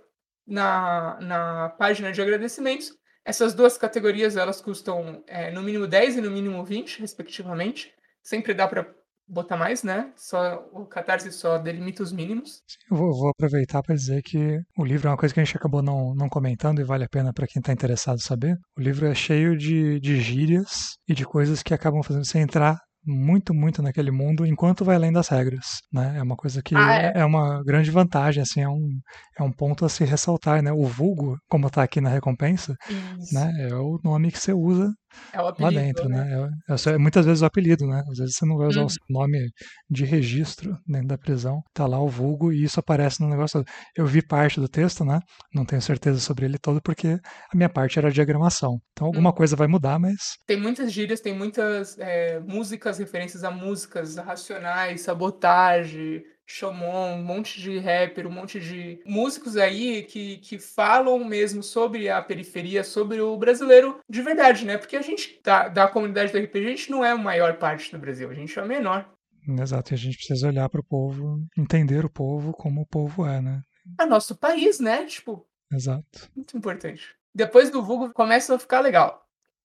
na, 0.46 1.18
na 1.22 1.70
página 1.70 2.12
de 2.12 2.22
agradecimentos. 2.22 2.98
Essas 3.24 3.54
duas 3.54 3.78
categorias, 3.78 4.36
elas 4.36 4.60
custam 4.60 5.24
é, 5.28 5.52
no 5.52 5.62
mínimo 5.62 5.88
10 5.88 6.18
e 6.18 6.22
no 6.22 6.32
mínimo 6.32 6.64
20, 6.66 7.00
respectivamente. 7.00 7.94
Sempre 8.22 8.54
dá 8.54 8.68
para 8.68 8.92
botar 9.30 9.56
mais, 9.56 9.84
né? 9.84 10.12
Só 10.16 10.66
o 10.74 10.86
Catarse 10.86 11.32
só 11.32 11.58
delimita 11.58 12.02
os 12.02 12.12
mínimos. 12.12 12.62
Eu 12.90 12.98
vou, 12.98 13.12
vou 13.14 13.30
aproveitar 13.30 13.84
para 13.84 13.96
dizer 13.96 14.22
que 14.24 14.60
o 14.78 14.84
livro 14.84 15.08
é 15.08 15.12
uma 15.12 15.18
coisa 15.18 15.34
que 15.34 15.40
a 15.40 15.44
gente 15.44 15.56
acabou 15.56 15.82
não, 15.82 16.16
não 16.16 16.28
comentando 16.28 16.82
e 16.82 16.84
vale 16.84 17.04
a 17.04 17.10
pena 17.10 17.32
para 17.32 17.48
quem 17.48 17.60
está 17.60 17.72
interessado 17.72 18.22
saber. 18.22 18.58
O 18.78 18.82
livro 18.82 19.06
é 19.06 19.14
cheio 19.14 19.56
de, 19.56 20.00
de 20.00 20.20
gírias 20.20 20.98
e 21.08 21.14
de 21.14 21.26
coisas 21.26 21.62
que 21.62 21.74
acabam 21.74 22.02
fazendo 22.02 22.26
você 22.26 22.40
entrar 22.40 22.78
muito, 23.06 23.54
muito 23.54 23.82
naquele 23.82 24.12
mundo 24.12 24.46
enquanto 24.46 24.84
vai 24.84 24.98
lendo 24.98 25.20
as 25.20 25.30
regras, 25.30 25.66
né? 25.92 26.16
É 26.18 26.22
uma 26.22 26.36
coisa 26.36 26.62
que 26.62 26.76
ah, 26.76 26.94
é? 26.94 27.14
é? 27.16 27.26
uma 27.26 27.64
grande 27.64 27.90
vantagem, 27.90 28.44
assim, 28.44 28.62
é 28.62 28.68
um, 28.70 28.90
é 29.38 29.44
um 29.44 29.52
ponto 29.52 29.86
a 29.86 29.90
se 29.90 30.04
ressaltar, 30.04 30.62
né? 30.62 30.72
O 30.72 30.86
vulgo, 30.86 31.38
como 31.48 31.68
está 31.68 31.84
aqui 31.84 32.02
na 32.02 32.10
recompensa, 32.10 32.76
Isso. 32.90 33.34
né? 33.34 33.52
É 33.70 33.76
o 33.76 34.00
nome 34.04 34.32
que 34.32 34.40
você 34.40 34.54
usa 34.54 34.92
é 35.34 35.38
apelido, 35.38 35.64
lá 35.64 35.70
dentro, 35.70 36.10
né? 36.10 36.24
né? 36.24 36.50
É, 36.70 36.90
é, 36.90 36.98
muitas 36.98 37.26
vezes 37.26 37.42
o 37.42 37.46
apelido, 37.46 37.86
né? 37.86 38.04
Às 38.10 38.18
vezes 38.18 38.36
você 38.36 38.46
não 38.46 38.58
vai 38.58 38.68
usar 38.68 38.82
hum. 38.82 38.86
o 38.86 38.90
seu 38.90 39.04
nome 39.10 39.50
de 39.90 40.06
registro 40.06 40.78
dentro 40.88 41.08
da 41.08 41.18
prisão, 41.18 41.62
tá 41.74 41.86
lá 41.86 42.02
o 42.02 42.08
vulgo 42.08 42.52
e 42.52 42.64
isso 42.64 42.80
aparece 42.80 43.22
no 43.22 43.30
negócio. 43.30 43.64
Eu 43.96 44.06
vi 44.06 44.22
parte 44.22 44.60
do 44.60 44.68
texto, 44.68 45.04
né? 45.04 45.20
Não 45.54 45.66
tenho 45.66 45.82
certeza 45.82 46.20
sobre 46.20 46.46
ele 46.46 46.58
todo 46.58 46.82
porque 46.82 47.20
a 47.52 47.56
minha 47.56 47.70
parte 47.70 47.98
era 47.98 48.12
diagramação. 48.12 48.80
Então 48.92 49.08
alguma 49.08 49.30
hum. 49.30 49.34
coisa 49.34 49.56
vai 49.56 49.68
mudar, 49.68 50.00
mas 50.00 50.38
tem 50.48 50.60
muitas 50.60 50.92
gírias, 50.92 51.22
tem 51.22 51.34
muitas 51.34 51.98
é, 52.00 52.40
músicas, 52.40 52.98
referências 52.98 53.44
a 53.44 53.52
músicas 53.52 54.16
racionais, 54.18 55.02
sabotagem 55.02 56.24
Xamon, 56.50 57.14
um 57.14 57.24
monte 57.24 57.62
de 57.62 57.78
rapper, 57.78 58.26
um 58.26 58.32
monte 58.32 58.60
de 58.60 59.00
músicos 59.06 59.56
aí 59.56 60.04
que, 60.04 60.38
que 60.38 60.58
falam 60.58 61.24
mesmo 61.24 61.62
sobre 61.62 62.10
a 62.10 62.22
periferia, 62.22 62.84
sobre 62.84 63.22
o 63.22 63.38
brasileiro 63.38 64.00
de 64.10 64.22
verdade, 64.24 64.66
né? 64.66 64.78
Porque 64.78 64.96
a 64.96 65.02
gente, 65.02 65.40
da, 65.44 65.68
da 65.68 65.88
comunidade 65.88 66.32
do 66.32 66.40
RPG, 66.40 66.66
a 66.66 66.70
gente 66.70 66.92
não 66.92 67.06
é 67.06 67.12
a 67.12 67.18
maior 67.18 67.58
parte 67.58 67.92
do 67.92 68.00
Brasil, 68.00 68.30
a 68.32 68.34
gente 68.34 68.58
é 68.58 68.62
a 68.62 68.66
menor. 68.66 69.08
Exato, 69.48 69.94
e 69.94 69.96
a 69.96 69.98
gente 69.98 70.18
precisa 70.18 70.48
olhar 70.48 70.68
para 70.70 70.82
o 70.82 70.84
povo, 70.84 71.40
entender 71.56 72.04
o 72.04 72.10
povo 72.10 72.52
como 72.52 72.82
o 72.82 72.86
povo 72.86 73.28
é, 73.28 73.40
né? 73.40 73.62
É 74.00 74.06
nosso 74.06 74.36
país, 74.36 74.80
né? 74.80 75.06
Tipo. 75.06 75.48
Exato. 75.72 76.30
Muito 76.36 76.58
importante. 76.58 77.16
Depois 77.34 77.70
do 77.70 77.84
vulgo 77.84 78.12
começa 78.12 78.56
a 78.56 78.60
ficar 78.60 78.80
legal. 78.80 79.24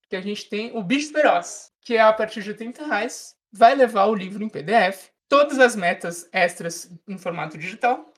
Que 0.08 0.16
a 0.16 0.20
gente 0.20 0.48
tem 0.50 0.76
o 0.76 0.82
Bicho 0.82 1.12
Feroz, 1.12 1.72
que 1.80 1.94
é 1.94 2.00
a 2.02 2.12
partir 2.12 2.42
de 2.42 2.52
30 2.52 2.86
reais, 2.86 3.34
vai 3.50 3.74
levar 3.74 4.04
o 4.06 4.14
livro 4.14 4.44
em 4.44 4.48
PDF 4.50 5.13
todas 5.36 5.58
as 5.58 5.74
metas 5.76 6.28
extras 6.32 6.90
em 7.08 7.18
formato 7.18 7.58
digital 7.58 8.14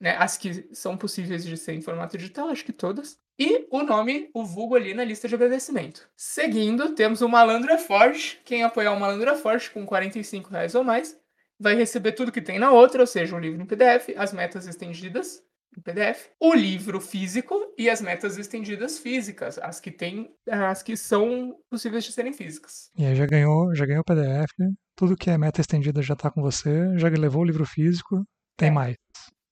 né? 0.00 0.16
As 0.18 0.38
que 0.38 0.66
são 0.72 0.96
possíveis 0.96 1.44
de 1.44 1.56
ser 1.56 1.74
em 1.74 1.82
formato 1.82 2.16
digital, 2.16 2.48
acho 2.48 2.64
que 2.64 2.72
todas. 2.72 3.18
E 3.38 3.66
o 3.70 3.82
nome, 3.82 4.30
o 4.32 4.44
vulgo 4.44 4.74
ali 4.74 4.94
na 4.94 5.04
lista 5.04 5.28
de 5.28 5.34
agradecimento. 5.34 6.08
Seguindo, 6.16 6.94
temos 6.94 7.20
o 7.20 7.28
Malandro 7.28 7.70
é 7.70 7.78
Forte. 7.78 8.40
Quem 8.44 8.62
apoiar 8.62 8.92
o 8.92 9.00
Malandro 9.00 9.30
é 9.30 9.36
Forte 9.36 9.70
com 9.70 9.84
45 9.84 10.50
reais 10.50 10.74
ou 10.74 10.82
mais 10.82 11.18
vai 11.58 11.74
receber 11.74 12.12
tudo 12.12 12.32
que 12.32 12.40
tem 12.40 12.58
na 12.58 12.72
outra, 12.72 13.02
ou 13.02 13.06
seja, 13.06 13.36
um 13.36 13.38
livro 13.38 13.60
em 13.60 13.66
PDF, 13.66 14.16
as 14.16 14.32
metas 14.32 14.66
estendidas 14.66 15.44
em 15.76 15.80
PDF, 15.80 16.28
o 16.38 16.52
livro 16.52 17.00
físico 17.00 17.54
e 17.78 17.88
as 17.88 18.00
metas 18.00 18.36
estendidas 18.36 18.98
físicas, 18.98 19.58
as 19.58 19.80
que 19.80 19.90
tem, 19.90 20.34
as 20.48 20.82
que 20.82 20.96
são 20.96 21.56
possíveis 21.70 22.04
de 22.04 22.12
serem 22.12 22.32
físicas. 22.32 22.90
E 22.96 23.04
aí 23.04 23.14
já 23.14 23.26
ganhou, 23.26 23.74
já 23.74 23.86
ganhou 23.86 24.02
o 24.02 24.04
PDF, 24.04 24.50
tudo 24.96 25.16
que 25.16 25.30
é 25.30 25.38
meta 25.38 25.60
estendida 25.60 26.02
já 26.02 26.14
está 26.14 26.30
com 26.30 26.42
você, 26.42 26.98
já 26.98 27.08
levou 27.08 27.42
o 27.42 27.46
livro 27.46 27.64
físico, 27.64 28.24
tem 28.56 28.68
é. 28.68 28.72
mais. 28.72 28.96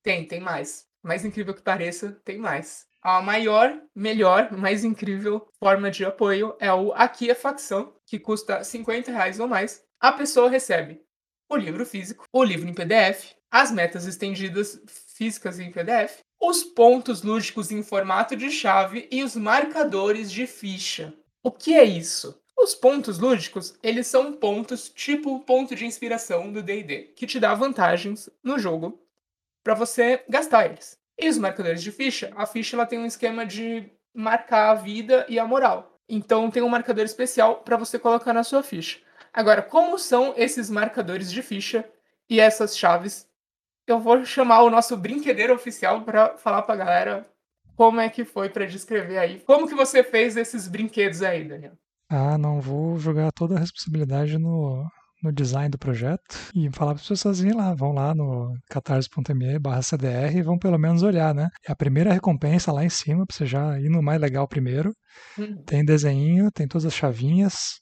Tem, 0.03 0.27
tem 0.27 0.41
mais. 0.41 0.87
Mais 1.03 1.25
incrível 1.25 1.55
que 1.55 1.63
pareça, 1.63 2.13
tem 2.25 2.39
mais. 2.39 2.87
A 3.01 3.23
maior, 3.23 3.81
melhor, 3.95 4.51
mais 4.53 4.85
incrível 4.85 5.47
forma 5.59 5.91
de 5.91 6.05
apoio 6.05 6.57
é 6.61 6.73
o 6.73 6.93
Aqui 6.93 7.31
é 7.31 7.35
Facção, 7.35 7.95
que 8.05 8.19
custa 8.19 8.65
50 8.65 9.13
reais 9.13 9.39
ou 9.39 9.47
mais. 9.47 9.83
A 10.01 10.13
pessoa 10.13 10.51
recebe 10.51 11.01
o 11.49 11.57
livro 11.57 11.87
físico, 11.87 12.27
o 12.33 12.45
livro 12.45 12.69
em 12.69 12.75
PDF, 12.75 13.33
as 13.51 13.71
metas 13.71 14.07
estendidas 14.07 14.81
físicas 14.87 15.59
em 15.59 15.73
PDF, 15.73 16.21
os 16.41 16.63
pontos 16.63 17.23
lúdicos 17.23 17.71
em 17.71 17.83
formato 17.83 18.37
de 18.37 18.51
chave 18.51 19.09
e 19.11 19.23
os 19.23 19.35
marcadores 19.35 20.31
de 20.31 20.47
ficha. 20.47 21.13
O 21.43 21.51
que 21.51 21.75
é 21.75 21.85
isso? 21.85 22.41
Os 22.57 22.75
pontos 22.75 23.19
lúdicos, 23.19 23.75
eles 23.83 24.07
são 24.07 24.33
pontos 24.33 24.89
tipo 24.89 25.41
ponto 25.41 25.75
de 25.75 25.87
inspiração 25.87 26.53
do 26.53 26.63
D&D, 26.63 27.13
que 27.17 27.27
te 27.27 27.39
dá 27.39 27.55
vantagens 27.55 28.29
no 28.43 28.59
jogo 28.59 29.01
para 29.63 29.75
você 29.75 30.25
gastar 30.29 30.67
eles. 30.67 30.99
E 31.17 31.29
os 31.29 31.39
marcadores 31.39 31.83
de 31.83 31.93
ficha, 31.93 32.33
a 32.37 32.47
ficha 32.47 32.75
ela 32.77 32.87
tem 32.87 32.99
um 32.99 33.07
esquema 33.07 33.45
de 33.45 33.91
marcar 34.15 34.71
a 34.71 34.75
vida 34.75 35.27
e 35.29 35.39
a 35.39 35.47
moral. 35.47 36.01
Então 36.09 36.51
tem 36.51 36.63
um 36.63 36.69
marcador 36.69 37.05
especial 37.05 37.57
para 37.57 37.77
você 37.77 37.99
colocar 37.99 38.33
na 38.33 38.43
sua 38.43 38.63
ficha. 38.63 38.99
Agora, 39.33 39.63
como 39.63 39.99
são 39.99 40.35
esses 40.37 40.71
marcadores 40.71 41.31
de 41.31 41.43
ficha 41.43 41.85
e 42.29 42.41
essas 42.41 42.77
chaves? 42.77 43.28
Eu 43.89 43.99
vou 43.99 44.25
chamar 44.25 44.63
o 44.63 44.71
nosso 44.71 44.97
brinquedeiro 44.97 45.55
oficial 45.55 46.03
para 46.03 46.37
falar 46.37 46.63
para 46.63 46.75
a 46.75 46.79
galera 46.79 47.27
como 47.75 48.01
é 48.01 48.09
que 48.09 48.25
foi 48.25 48.51
para 48.51 48.67
descrever 48.67 49.19
aí. 49.19 49.41
Como 49.41 49.67
que 49.67 49.75
você 49.75 50.05
fez 50.05 50.37
esses 50.37 50.69
brinquedos 50.69 51.23
aí, 51.23 51.45
Daniel? 51.45 51.73
Ah, 52.11 52.37
não 52.37 52.61
vou 52.61 52.99
jogar 52.99 53.31
toda 53.33 53.57
a 53.57 53.59
responsabilidade 53.59 54.37
no, 54.39 54.85
no 55.23 55.33
design 55.33 55.69
do 55.69 55.79
projeto 55.79 56.37
e 56.55 56.71
falar 56.71 56.95
para 56.95 57.03
as 57.03 57.09
pessoas 57.09 57.41
irem 57.41 57.55
lá, 57.55 57.75
vão 57.75 57.93
lá 57.93 58.15
no 58.15 58.55
catarse.me 58.69 59.59
barra 59.59 59.83
CDR 59.83 60.37
e 60.37 60.43
vão 60.43 60.59
pelo 60.59 60.79
menos 60.79 61.03
olhar, 61.03 61.35
né? 61.35 61.49
É 61.67 61.73
a 61.73 61.77
primeira 61.77 62.13
recompensa 62.13 62.73
lá 62.73 62.85
em 62.85 62.89
cima, 62.91 63.27
para 63.27 63.37
você 63.37 63.47
já 63.47 63.79
ir 63.79 63.89
no 63.89 64.03
mais 64.03 64.21
legal 64.21 64.47
primeiro. 64.47 64.93
Uhum. 65.37 65.63
Tem 65.65 65.85
desenho, 65.85 66.51
tem 66.51 66.67
todas 66.67 66.87
as 66.87 66.95
chavinhas, 66.95 67.81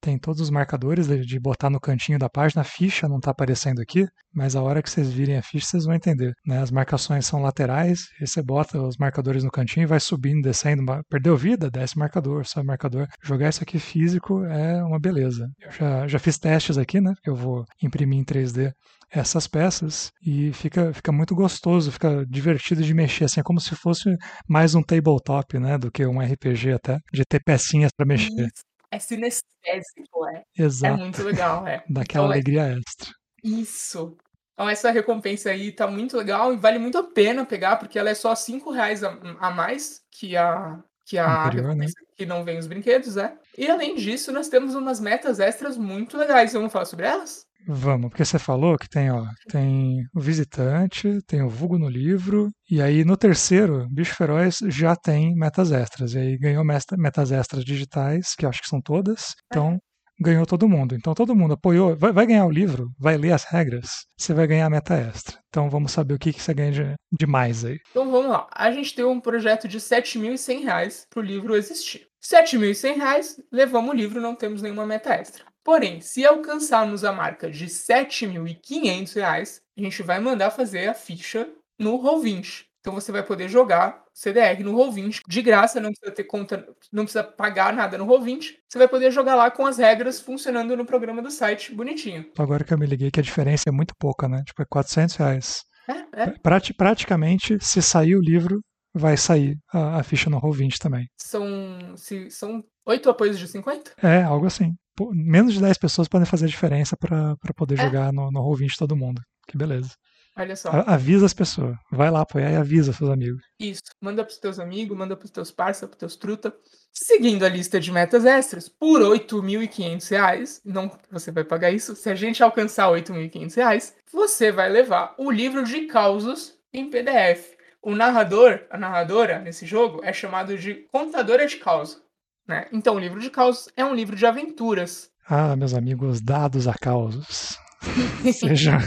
tem 0.00 0.18
todos 0.18 0.40
os 0.40 0.50
marcadores 0.50 1.06
de, 1.06 1.40
botar 1.40 1.70
no 1.70 1.80
cantinho 1.80 2.18
da 2.18 2.28
página. 2.28 2.62
A 2.62 2.64
ficha 2.64 3.08
não 3.08 3.18
está 3.18 3.30
aparecendo 3.30 3.80
aqui, 3.80 4.06
mas 4.32 4.54
a 4.56 4.62
hora 4.62 4.82
que 4.82 4.90
vocês 4.90 5.10
virem 5.10 5.36
a 5.36 5.42
ficha, 5.42 5.66
vocês 5.66 5.84
vão 5.84 5.94
entender. 5.94 6.32
Né? 6.46 6.60
As 6.60 6.70
marcações 6.70 7.26
são 7.26 7.40
laterais, 7.40 8.00
e 8.20 8.26
você 8.26 8.42
bota 8.42 8.80
os 8.80 8.96
marcadores 8.96 9.44
no 9.44 9.50
cantinho 9.50 9.84
e 9.84 9.86
vai 9.86 10.00
subindo, 10.00 10.42
descendo. 10.42 10.82
Perdeu 11.08 11.36
vida? 11.36 11.70
Desce 11.70 11.98
marcador, 11.98 12.46
sobe 12.46 12.66
marcador. 12.66 13.06
Jogar 13.22 13.48
isso 13.48 13.62
aqui 13.62 13.78
físico 13.78 14.44
é 14.44 14.82
uma 14.82 14.98
beleza. 14.98 15.48
Eu 15.60 15.70
já, 15.70 16.06
já 16.06 16.18
fiz 16.18 16.38
testes 16.38 16.78
aqui, 16.78 17.00
né? 17.00 17.12
Que 17.22 17.30
eu 17.30 17.36
vou 17.36 17.64
imprimir 17.82 18.18
em 18.18 18.24
3D 18.24 18.72
essas 19.10 19.46
peças 19.46 20.10
e 20.24 20.52
fica, 20.52 20.92
fica 20.92 21.10
muito 21.10 21.34
gostoso, 21.34 21.90
fica 21.90 22.24
divertido 22.26 22.82
de 22.82 22.92
mexer, 22.92 23.24
assim, 23.24 23.40
é 23.40 23.42
como 23.42 23.60
se 23.60 23.74
fosse 23.74 24.14
mais 24.46 24.74
um 24.74 24.82
tabletop, 24.82 25.58
né, 25.58 25.78
do 25.78 25.90
que 25.90 26.04
um 26.06 26.20
RPG 26.20 26.72
até, 26.72 26.98
de 27.12 27.24
ter 27.24 27.40
pecinhas 27.42 27.90
para 27.96 28.06
mexer. 28.06 28.48
É 28.90 28.98
sinestésico, 28.98 30.26
é. 30.26 30.42
Exato. 30.56 30.94
É 30.94 30.96
muito 30.96 31.22
legal, 31.22 31.66
é. 31.66 31.84
Daquela 31.88 32.24
então, 32.26 32.32
é 32.32 32.34
alegria 32.34 32.62
é... 32.62 32.78
extra. 32.78 33.12
Isso. 33.44 34.16
Então 34.54 34.68
essa 34.68 34.90
recompensa 34.90 35.50
aí 35.50 35.70
tá 35.70 35.86
muito 35.86 36.16
legal 36.16 36.52
e 36.52 36.56
vale 36.56 36.78
muito 36.78 36.98
a 36.98 37.04
pena 37.04 37.46
pegar, 37.46 37.76
porque 37.76 37.98
ela 37.98 38.10
é 38.10 38.14
só 38.14 38.34
5 38.34 38.72
reais 38.72 39.04
a, 39.04 39.16
a, 39.38 39.50
mais 39.50 40.02
que 40.10 40.36
a, 40.36 40.82
que 41.06 41.16
a 41.16 41.46
Anterior, 41.46 41.76
né? 41.76 41.86
que 42.16 42.26
não 42.26 42.42
vem 42.42 42.58
os 42.58 42.66
brinquedos, 42.66 43.16
é. 43.16 43.36
E 43.56 43.70
além 43.70 43.94
disso, 43.94 44.32
nós 44.32 44.48
temos 44.48 44.74
umas 44.74 44.98
metas 44.98 45.38
extras 45.38 45.76
muito 45.76 46.16
legais. 46.16 46.54
Vamos 46.54 46.72
falar 46.72 46.86
sobre 46.86 47.06
elas? 47.06 47.46
Vamos, 47.70 48.08
porque 48.08 48.24
você 48.24 48.38
falou 48.38 48.78
que 48.78 48.88
tem, 48.88 49.10
ó, 49.10 49.26
tem 49.50 50.02
o 50.14 50.20
visitante, 50.20 51.20
tem 51.26 51.42
o 51.42 51.50
vulgo 51.50 51.78
no 51.78 51.86
livro, 51.88 52.50
e 52.70 52.80
aí 52.80 53.04
no 53.04 53.14
terceiro, 53.14 53.86
Bicho 53.90 54.14
Feroz 54.14 54.60
já 54.68 54.96
tem 54.96 55.34
metas 55.34 55.70
extras. 55.70 56.14
E 56.14 56.18
aí 56.18 56.38
ganhou 56.38 56.64
metas 56.64 57.30
extras 57.30 57.64
digitais, 57.64 58.34
que 58.34 58.46
acho 58.46 58.62
que 58.62 58.68
são 58.68 58.80
todas. 58.80 59.34
Então, 59.46 59.78
ganhou 60.20 60.46
todo 60.46 60.68
mundo. 60.68 60.94
Então 60.94 61.14
todo 61.14 61.34
mundo 61.34 61.54
apoiou, 61.54 61.94
vai, 61.96 62.10
vai, 62.10 62.26
ganhar 62.26 62.46
o 62.46 62.50
livro, 62.50 62.90
vai 62.98 63.16
ler 63.16 63.32
as 63.32 63.44
regras, 63.44 64.06
você 64.16 64.34
vai 64.34 64.46
ganhar 64.46 64.66
a 64.66 64.70
meta 64.70 64.94
extra. 64.94 65.38
Então 65.48 65.70
vamos 65.70 65.92
saber 65.92 66.14
o 66.14 66.18
que, 66.18 66.32
que 66.32 66.42
você 66.42 66.52
ganha 66.54 66.72
de, 66.72 66.94
de 67.12 67.26
mais 67.26 67.64
aí. 67.64 67.78
Então 67.90 68.10
vamos 68.10 68.30
lá. 68.30 68.46
A 68.52 68.70
gente 68.70 68.94
tem 68.94 69.04
um 69.04 69.20
projeto 69.20 69.68
de 69.68 69.76
R$ 69.76 69.82
7.100 69.82 71.04
para 71.08 71.20
o 71.20 71.22
livro 71.22 71.54
existir. 71.54 72.08
R$ 72.30 72.42
7.100, 72.42 73.44
levamos 73.52 73.90
o 73.90 73.94
livro, 73.94 74.20
não 74.20 74.34
temos 74.34 74.60
nenhuma 74.60 74.86
meta 74.86 75.14
extra. 75.14 75.44
Porém, 75.68 76.00
se 76.00 76.24
alcançarmos 76.24 77.04
a 77.04 77.12
marca 77.12 77.50
de 77.50 77.64
R$ 77.64 77.70
7.500, 77.70 79.60
a 79.76 79.80
gente 79.82 80.02
vai 80.02 80.18
mandar 80.18 80.50
fazer 80.50 80.88
a 80.88 80.94
ficha 80.94 81.46
no 81.78 82.02
Roll20. 82.02 82.64
Então 82.80 82.94
você 82.94 83.12
vai 83.12 83.22
poder 83.22 83.50
jogar 83.50 84.02
CDR 84.14 84.64
no 84.64 84.72
Roll20 84.72 85.20
de 85.28 85.42
graça, 85.42 85.78
não 85.78 85.90
precisa 85.90 86.10
ter 86.10 86.24
conta, 86.24 86.66
não 86.90 87.04
precisa 87.04 87.22
pagar 87.22 87.74
nada 87.74 87.98
no 87.98 88.06
Roll20. 88.06 88.54
Você 88.66 88.78
vai 88.78 88.88
poder 88.88 89.10
jogar 89.10 89.34
lá 89.34 89.50
com 89.50 89.66
as 89.66 89.76
regras 89.76 90.18
funcionando 90.18 90.74
no 90.74 90.86
programa 90.86 91.20
do 91.20 91.30
site, 91.30 91.74
bonitinho. 91.74 92.24
Agora 92.38 92.64
que 92.64 92.72
eu 92.72 92.78
me 92.78 92.86
liguei 92.86 93.10
que 93.10 93.20
a 93.20 93.22
diferença 93.22 93.64
é 93.68 93.70
muito 93.70 93.92
pouca, 93.98 94.26
né? 94.26 94.42
Tipo, 94.46 94.62
é 94.62 94.66
400 94.70 95.16
reais. 95.16 95.64
É, 95.86 96.22
é. 96.22 96.30
Prati 96.42 96.72
praticamente, 96.72 97.58
se 97.60 97.82
sair 97.82 98.16
o 98.16 98.22
livro, 98.22 98.62
vai 98.94 99.18
sair 99.18 99.58
a, 99.70 99.98
a 99.98 100.02
ficha 100.02 100.30
no 100.30 100.40
Roll20 100.40 100.78
também. 100.78 101.06
São, 101.20 101.94
se, 101.94 102.30
são 102.30 102.64
8 102.86 103.10
apoios 103.10 103.38
de 103.38 103.46
50? 103.46 103.92
É, 104.02 104.22
algo 104.22 104.46
assim 104.46 104.74
menos 105.12 105.54
de 105.54 105.60
10 105.60 105.78
pessoas 105.78 106.08
podem 106.08 106.26
fazer 106.26 106.46
a 106.46 106.48
diferença 106.48 106.96
para 106.96 107.36
poder 107.54 107.78
é. 107.78 107.82
jogar 107.82 108.12
no, 108.12 108.30
no 108.30 108.40
Roll20 108.40 108.76
todo 108.76 108.96
mundo. 108.96 109.20
Que 109.46 109.56
beleza. 109.56 109.90
Olha 110.38 110.54
só. 110.54 110.70
A, 110.70 110.94
avisa 110.94 111.26
as 111.26 111.34
pessoas. 111.34 111.76
Vai 111.90 112.10
lá 112.10 112.20
apoiar 112.20 112.52
e 112.52 112.56
avisa 112.56 112.92
seus 112.92 113.10
amigos. 113.10 113.42
Isso. 113.58 113.82
Manda 114.00 114.24
pros 114.24 114.38
teus 114.38 114.60
amigos, 114.60 114.96
manda 114.96 115.16
pros 115.16 115.32
teus 115.32 115.50
parceiros, 115.50 115.90
pros 115.90 115.98
teus 115.98 116.16
truta. 116.16 116.54
Seguindo 116.92 117.44
a 117.44 117.48
lista 117.48 117.80
de 117.80 117.90
metas 117.90 118.24
extras, 118.24 118.68
por 118.68 119.00
R$ 119.00 119.18
8.500, 119.18 120.60
não 120.64 120.90
você 121.10 121.32
vai 121.32 121.44
pagar 121.44 121.70
isso, 121.70 121.94
se 121.96 122.08
a 122.08 122.14
gente 122.14 122.42
alcançar 122.42 122.88
R$ 122.88 123.02
8.500, 123.02 123.94
você 124.12 124.52
vai 124.52 124.68
levar 124.68 125.14
o 125.18 125.30
livro 125.30 125.64
de 125.64 125.86
causos 125.86 126.54
em 126.72 126.88
PDF. 126.88 127.56
O 127.82 127.94
narrador, 127.94 128.60
a 128.70 128.78
narradora 128.78 129.38
nesse 129.38 129.66
jogo 129.66 130.00
é 130.02 130.12
chamado 130.12 130.56
de 130.56 130.74
contadora 130.92 131.46
de 131.46 131.56
causa. 131.56 132.00
Né? 132.48 132.66
Então, 132.72 132.96
o 132.96 132.98
livro 132.98 133.20
de 133.20 133.28
causos 133.28 133.68
é 133.76 133.84
um 133.84 133.94
livro 133.94 134.16
de 134.16 134.24
aventuras. 134.24 135.10
Ah, 135.26 135.54
meus 135.54 135.74
amigos, 135.74 136.22
dados 136.22 136.66
a 136.66 136.72
causos. 136.72 137.58
sejam 138.32 138.78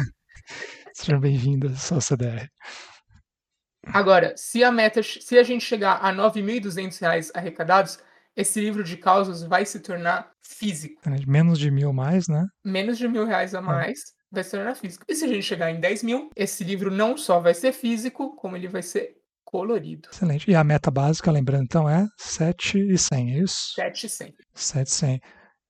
sejam 0.93 1.19
bem-vindos 1.19 1.91
ao 1.91 2.01
CDR. 2.01 2.49
Agora, 3.85 4.33
se 4.35 4.63
a 4.63 4.71
meta, 4.71 5.01
se 5.03 5.37
a 5.37 5.43
gente 5.43 5.63
chegar 5.63 5.97
a 5.97 6.09
R$ 6.09 6.17
9.200 6.17 7.31
arrecadados, 7.35 7.99
esse 8.35 8.59
livro 8.59 8.83
de 8.83 8.97
causos 8.97 9.43
vai 9.43 9.65
se 9.65 9.79
tornar 9.79 10.31
físico. 10.41 10.99
Menos 11.27 11.59
de 11.59 11.69
mil 11.69 11.93
mais, 11.93 12.27
né? 12.27 12.47
Menos 12.65 12.97
de 12.97 13.07
mil 13.07 13.25
reais 13.25 13.53
a 13.53 13.59
ah. 13.59 13.61
mais 13.61 13.99
vai 14.31 14.43
se 14.43 14.51
tornar 14.51 14.75
físico. 14.75 15.05
E 15.07 15.13
se 15.13 15.25
a 15.25 15.27
gente 15.27 15.43
chegar 15.43 15.69
em 15.69 15.79
10 15.79 16.03
mil, 16.03 16.29
esse 16.35 16.63
livro 16.63 16.89
não 16.89 17.15
só 17.15 17.39
vai 17.39 17.53
ser 17.53 17.73
físico, 17.73 18.35
como 18.37 18.55
ele 18.55 18.67
vai 18.67 18.81
ser 18.81 19.20
colorido. 19.51 20.09
Excelente. 20.11 20.49
E 20.49 20.55
a 20.55 20.63
meta 20.63 20.89
básica, 20.89 21.29
lembrando 21.31 21.63
então, 21.63 21.89
é 21.89 22.07
7 22.17 22.79
e 22.79 22.97
100, 22.97 23.33
é 23.33 23.39
isso? 23.39 23.73
7 23.75 24.05
e 24.05 24.09
100. 24.09 24.33
7 24.55 24.87
e 24.87 24.91
100. 24.91 25.19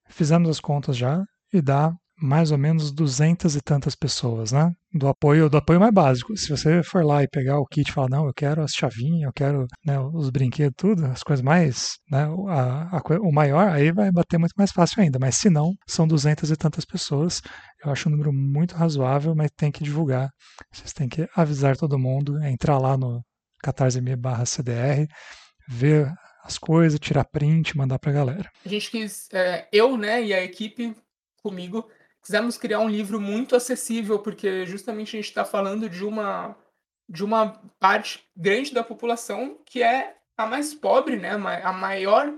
Fizemos 0.10 0.50
as 0.50 0.60
contas 0.60 0.96
já 0.96 1.24
e 1.52 1.62
dá 1.62 1.92
mais 2.22 2.52
ou 2.52 2.58
menos 2.58 2.92
200 2.92 3.56
e 3.56 3.62
tantas 3.62 3.96
pessoas, 3.96 4.52
né? 4.52 4.72
Do 4.94 5.08
apoio, 5.08 5.50
do 5.50 5.58
apoio 5.58 5.80
mais 5.80 5.92
básico. 5.92 6.38
Se 6.38 6.50
você 6.50 6.84
for 6.84 7.04
lá 7.04 7.24
e 7.24 7.28
pegar 7.28 7.58
o 7.58 7.66
kit 7.66 7.90
e 7.90 7.92
falar, 7.92 8.10
não, 8.10 8.28
eu 8.28 8.34
quero 8.34 8.62
as 8.62 8.74
chavinhas, 8.74 9.24
eu 9.24 9.34
quero 9.34 9.66
né, 9.84 10.00
os 10.00 10.30
brinquedos, 10.30 10.76
tudo, 10.78 11.06
as 11.06 11.24
coisas 11.24 11.44
mais, 11.44 11.94
né, 12.12 12.28
a, 12.50 12.98
a, 12.98 13.02
o 13.22 13.32
maior, 13.32 13.70
aí 13.70 13.92
vai 13.92 14.12
bater 14.12 14.38
muito 14.38 14.54
mais 14.56 14.72
fácil 14.72 15.02
ainda. 15.02 15.18
Mas 15.20 15.36
se 15.38 15.50
não, 15.50 15.74
são 15.88 16.08
200 16.08 16.52
e 16.52 16.56
tantas 16.56 16.86
pessoas. 16.86 17.42
Eu 17.84 17.92
acho 17.92 18.08
um 18.08 18.12
número 18.12 18.32
muito 18.32 18.76
razoável, 18.76 19.34
mas 19.36 19.50
tem 19.58 19.72
que 19.72 19.84
divulgar. 19.84 20.30
Vocês 20.72 20.94
têm 20.94 21.10
que 21.10 21.28
avisar 21.36 21.76
todo 21.76 21.98
mundo, 21.98 22.38
entrar 22.44 22.78
lá 22.78 22.96
no 22.96 23.24
catarse.me 23.62 24.16
barra 24.16 24.46
CDR, 24.46 25.08
ver 25.68 26.12
as 26.44 26.58
coisas, 26.58 27.00
tirar 27.00 27.26
print, 27.26 27.78
mandar 27.78 28.00
pra 28.00 28.12
galera. 28.12 28.52
A 28.66 28.70
gente 28.70 28.90
quis, 28.90 29.30
é, 29.32 29.68
eu, 29.72 29.96
né, 29.96 30.24
e 30.24 30.34
a 30.34 30.44
equipe 30.44 30.96
comigo, 31.42 31.90
quisemos 32.22 32.58
criar 32.58 32.80
um 32.80 32.90
livro 32.90 33.20
muito 33.20 33.56
acessível, 33.56 34.20
porque 34.20 34.66
justamente 34.66 35.16
a 35.16 35.20
gente 35.20 35.30
está 35.30 35.46
falando 35.46 35.90
de 35.90 36.04
uma 36.04 36.56
de 37.10 37.26
uma 37.26 37.60
parte 37.78 38.24
grande 38.38 38.74
da 38.74 38.86
população 38.86 39.58
que 39.66 39.84
é 39.84 40.16
a 40.38 40.46
mais 40.46 40.74
pobre, 40.74 41.18
né? 41.18 41.32
A 41.32 41.74
maior. 41.74 42.34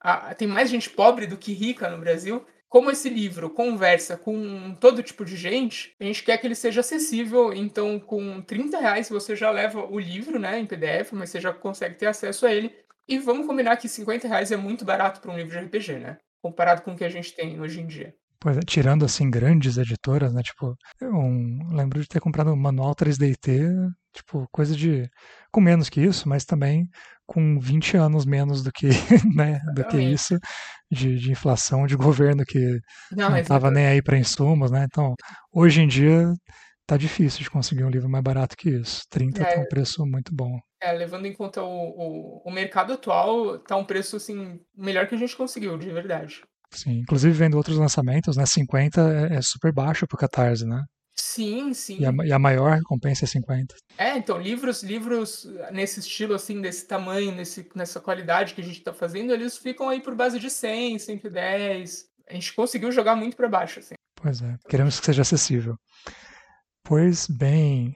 A, 0.00 0.34
tem 0.34 0.48
mais 0.48 0.68
gente 0.68 0.90
pobre 0.90 1.26
do 1.26 1.36
que 1.36 1.52
rica 1.52 1.88
no 1.88 1.98
Brasil. 1.98 2.44
Como 2.76 2.90
esse 2.90 3.08
livro 3.08 3.48
conversa 3.48 4.18
com 4.18 4.74
todo 4.74 5.02
tipo 5.02 5.24
de 5.24 5.34
gente, 5.34 5.96
a 5.98 6.04
gente 6.04 6.22
quer 6.22 6.36
que 6.36 6.46
ele 6.46 6.54
seja 6.54 6.80
acessível. 6.80 7.50
Então, 7.54 7.98
com 7.98 8.42
30 8.42 8.78
reais 8.78 9.08
você 9.08 9.34
já 9.34 9.50
leva 9.50 9.86
o 9.90 9.98
livro, 9.98 10.38
né, 10.38 10.58
em 10.58 10.66
PDF, 10.66 11.12
mas 11.12 11.30
você 11.30 11.40
já 11.40 11.54
consegue 11.54 11.94
ter 11.94 12.04
acesso 12.04 12.44
a 12.44 12.52
ele. 12.52 12.70
E 13.08 13.18
vamos 13.18 13.46
combinar 13.46 13.78
que 13.78 13.88
50 13.88 14.28
reais 14.28 14.52
é 14.52 14.58
muito 14.58 14.84
barato 14.84 15.22
para 15.22 15.32
um 15.32 15.38
livro 15.38 15.58
de 15.58 15.64
RPG, 15.64 15.98
né? 15.98 16.18
Comparado 16.42 16.82
com 16.82 16.92
o 16.92 16.96
que 16.98 17.04
a 17.04 17.08
gente 17.08 17.34
tem 17.34 17.58
hoje 17.58 17.80
em 17.80 17.86
dia. 17.86 18.14
Pois 18.40 18.56
é, 18.56 18.60
tirando 18.60 19.04
assim 19.04 19.30
grandes 19.30 19.78
editoras, 19.78 20.32
né? 20.32 20.42
Tipo, 20.42 20.76
eu 21.00 21.12
lembro 21.70 22.00
de 22.00 22.08
ter 22.08 22.20
comprado 22.20 22.52
um 22.52 22.56
manual 22.56 22.94
3DT, 22.94 23.88
tipo, 24.12 24.46
coisa 24.52 24.76
de. 24.76 25.08
com 25.50 25.60
menos 25.60 25.88
que 25.88 26.00
isso, 26.00 26.28
mas 26.28 26.44
também 26.44 26.88
com 27.26 27.58
20 27.58 27.96
anos 27.96 28.24
menos 28.24 28.62
do 28.62 28.70
que, 28.70 28.88
né, 29.36 29.60
do 29.74 29.84
que 29.84 29.98
isso, 29.98 30.38
de, 30.90 31.18
de 31.18 31.32
inflação, 31.32 31.86
de 31.86 31.96
governo 31.96 32.44
que 32.44 32.78
não 33.10 33.36
estava 33.36 33.70
nem 33.70 33.86
aí 33.86 34.02
para 34.02 34.18
insumos, 34.18 34.70
né? 34.70 34.84
Então, 34.84 35.14
hoje 35.52 35.82
em 35.82 35.88
dia 35.88 36.32
tá 36.86 36.96
difícil 36.96 37.40
de 37.42 37.50
conseguir 37.50 37.82
um 37.82 37.90
livro 37.90 38.08
mais 38.08 38.22
barato 38.22 38.56
que 38.56 38.70
isso. 38.70 39.02
30 39.10 39.42
é, 39.42 39.54
tá 39.54 39.60
um 39.60 39.66
preço 39.66 40.06
muito 40.06 40.32
bom. 40.32 40.56
É, 40.80 40.92
levando 40.92 41.26
em 41.26 41.32
conta 41.32 41.62
o, 41.62 41.68
o, 41.68 42.42
o 42.44 42.50
mercado 42.50 42.92
atual, 42.92 43.58
tá 43.58 43.76
um 43.76 43.84
preço 43.84 44.16
assim 44.16 44.60
melhor 44.74 45.08
que 45.08 45.14
a 45.16 45.18
gente 45.18 45.36
conseguiu, 45.36 45.76
de 45.76 45.90
verdade. 45.90 46.42
Sim, 46.76 46.98
inclusive 46.98 47.32
vendo 47.32 47.56
outros 47.56 47.78
lançamentos, 47.78 48.36
né? 48.36 48.44
50 48.44 49.00
é, 49.00 49.36
é 49.36 49.42
super 49.42 49.72
baixo 49.72 50.06
pro 50.06 50.18
Catarse, 50.18 50.66
né? 50.66 50.82
Sim, 51.18 51.72
sim. 51.72 51.98
E 51.98 52.06
a, 52.06 52.12
e 52.26 52.32
a, 52.32 52.38
maior 52.38 52.76
recompensa 52.76 53.24
é 53.24 53.28
50. 53.28 53.74
É, 53.96 54.18
então, 54.18 54.38
livros, 54.38 54.82
livros 54.82 55.48
nesse 55.72 56.00
estilo, 56.00 56.34
assim, 56.34 56.60
desse 56.60 56.86
tamanho, 56.86 57.32
nesse, 57.32 57.66
nessa 57.74 58.00
qualidade 58.00 58.54
que 58.54 58.60
a 58.60 58.64
gente 58.64 58.82
tá 58.82 58.92
fazendo, 58.92 59.32
eles 59.32 59.56
ficam 59.56 59.88
aí 59.88 60.00
por 60.00 60.14
base 60.14 60.38
de 60.38 60.50
100, 60.50 60.98
110. 60.98 62.04
A 62.28 62.34
gente 62.34 62.54
conseguiu 62.54 62.92
jogar 62.92 63.16
muito 63.16 63.36
para 63.36 63.48
baixo, 63.48 63.80
assim. 63.80 63.94
Pois 64.14 64.42
é, 64.42 64.56
queremos 64.68 65.00
que 65.00 65.06
seja 65.06 65.22
acessível. 65.22 65.76
Pois 66.84 67.26
bem, 67.26 67.94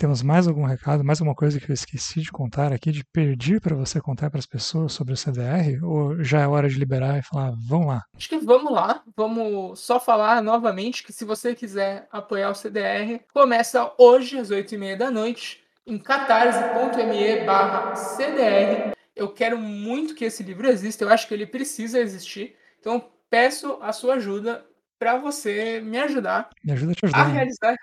temos 0.00 0.22
mais 0.22 0.48
algum 0.48 0.64
recado, 0.64 1.04
mais 1.04 1.20
alguma 1.20 1.34
coisa 1.34 1.60
que 1.60 1.70
eu 1.70 1.74
esqueci 1.74 2.22
de 2.22 2.32
contar 2.32 2.72
aqui, 2.72 2.90
de 2.90 3.04
pedir 3.04 3.60
para 3.60 3.76
você 3.76 4.00
contar 4.00 4.30
para 4.30 4.38
as 4.38 4.46
pessoas 4.46 4.94
sobre 4.94 5.12
o 5.12 5.16
CDR? 5.16 5.78
Ou 5.84 6.24
já 6.24 6.40
é 6.40 6.46
hora 6.46 6.70
de 6.70 6.78
liberar 6.78 7.18
e 7.18 7.22
falar, 7.22 7.52
vamos 7.68 7.88
lá? 7.88 8.02
Acho 8.16 8.28
que 8.30 8.38
vamos 8.38 8.72
lá. 8.72 9.02
Vamos 9.14 9.78
só 9.78 10.00
falar 10.00 10.42
novamente 10.42 11.04
que 11.04 11.12
se 11.12 11.22
você 11.22 11.54
quiser 11.54 12.08
apoiar 12.10 12.48
o 12.48 12.54
CDR, 12.54 13.20
começa 13.30 13.92
hoje 13.98 14.38
às 14.38 14.50
8h30 14.50 14.96
da 14.96 15.10
noite 15.10 15.62
em 15.86 15.98
catarse.me 15.98 17.44
barra 17.44 17.94
CDR. 17.94 18.92
Eu 19.14 19.28
quero 19.28 19.58
muito 19.58 20.14
que 20.14 20.24
esse 20.24 20.42
livro 20.42 20.66
exista, 20.66 21.04
eu 21.04 21.10
acho 21.10 21.28
que 21.28 21.34
ele 21.34 21.46
precisa 21.46 22.00
existir. 22.00 22.56
Então 22.80 23.04
peço 23.28 23.78
a 23.82 23.92
sua 23.92 24.14
ajuda 24.14 24.64
para 24.98 25.18
você 25.18 25.80
me 25.80 25.98
ajudar, 25.98 26.48
me 26.64 26.72
ajuda 26.72 26.92
a, 26.92 26.94
te 26.94 27.04
ajudar, 27.06 27.20
a 27.20 27.28
realizar, 27.28 27.76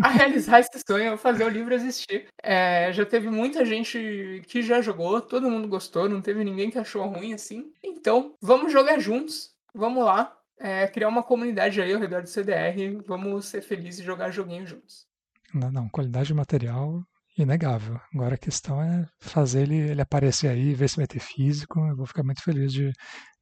a 0.04 0.08
realizar 0.08 0.60
esse 0.60 0.82
sonho, 0.86 1.16
fazer 1.16 1.44
o 1.44 1.48
livro 1.48 1.74
existir. 1.74 2.26
É, 2.42 2.92
já 2.92 3.04
teve 3.04 3.30
muita 3.30 3.64
gente 3.64 4.42
que 4.46 4.62
já 4.62 4.80
jogou, 4.80 5.20
todo 5.20 5.50
mundo 5.50 5.68
gostou, 5.68 6.08
não 6.08 6.20
teve 6.20 6.42
ninguém 6.44 6.70
que 6.70 6.78
achou 6.78 7.06
ruim 7.06 7.34
assim. 7.34 7.72
Então, 7.82 8.34
vamos 8.40 8.72
jogar 8.72 8.98
juntos, 8.98 9.50
vamos 9.74 10.04
lá, 10.04 10.36
é, 10.58 10.86
criar 10.86 11.08
uma 11.08 11.22
comunidade 11.22 11.80
aí 11.80 11.92
ao 11.92 12.00
redor 12.00 12.22
do 12.22 12.28
CDR, 12.28 13.02
vamos 13.06 13.46
ser 13.46 13.62
felizes 13.62 14.00
e 14.00 14.04
jogar 14.04 14.30
joguinho 14.30 14.66
juntos. 14.66 15.06
Não, 15.52 15.70
não, 15.70 15.88
qualidade 15.88 16.28
de 16.28 16.34
material 16.34 17.02
inegável. 17.36 18.00
Agora 18.14 18.34
a 18.34 18.38
questão 18.38 18.82
é 18.82 19.06
fazer 19.20 19.62
ele, 19.62 19.90
ele 19.90 20.02
aparecer 20.02 20.48
aí, 20.48 20.74
ver 20.74 20.88
se 20.88 20.96
vai 20.96 21.06
ter 21.06 21.20
físico. 21.20 21.80
Eu 21.86 21.96
vou 21.96 22.06
ficar 22.06 22.22
muito 22.22 22.42
feliz 22.42 22.72
de, 22.72 22.92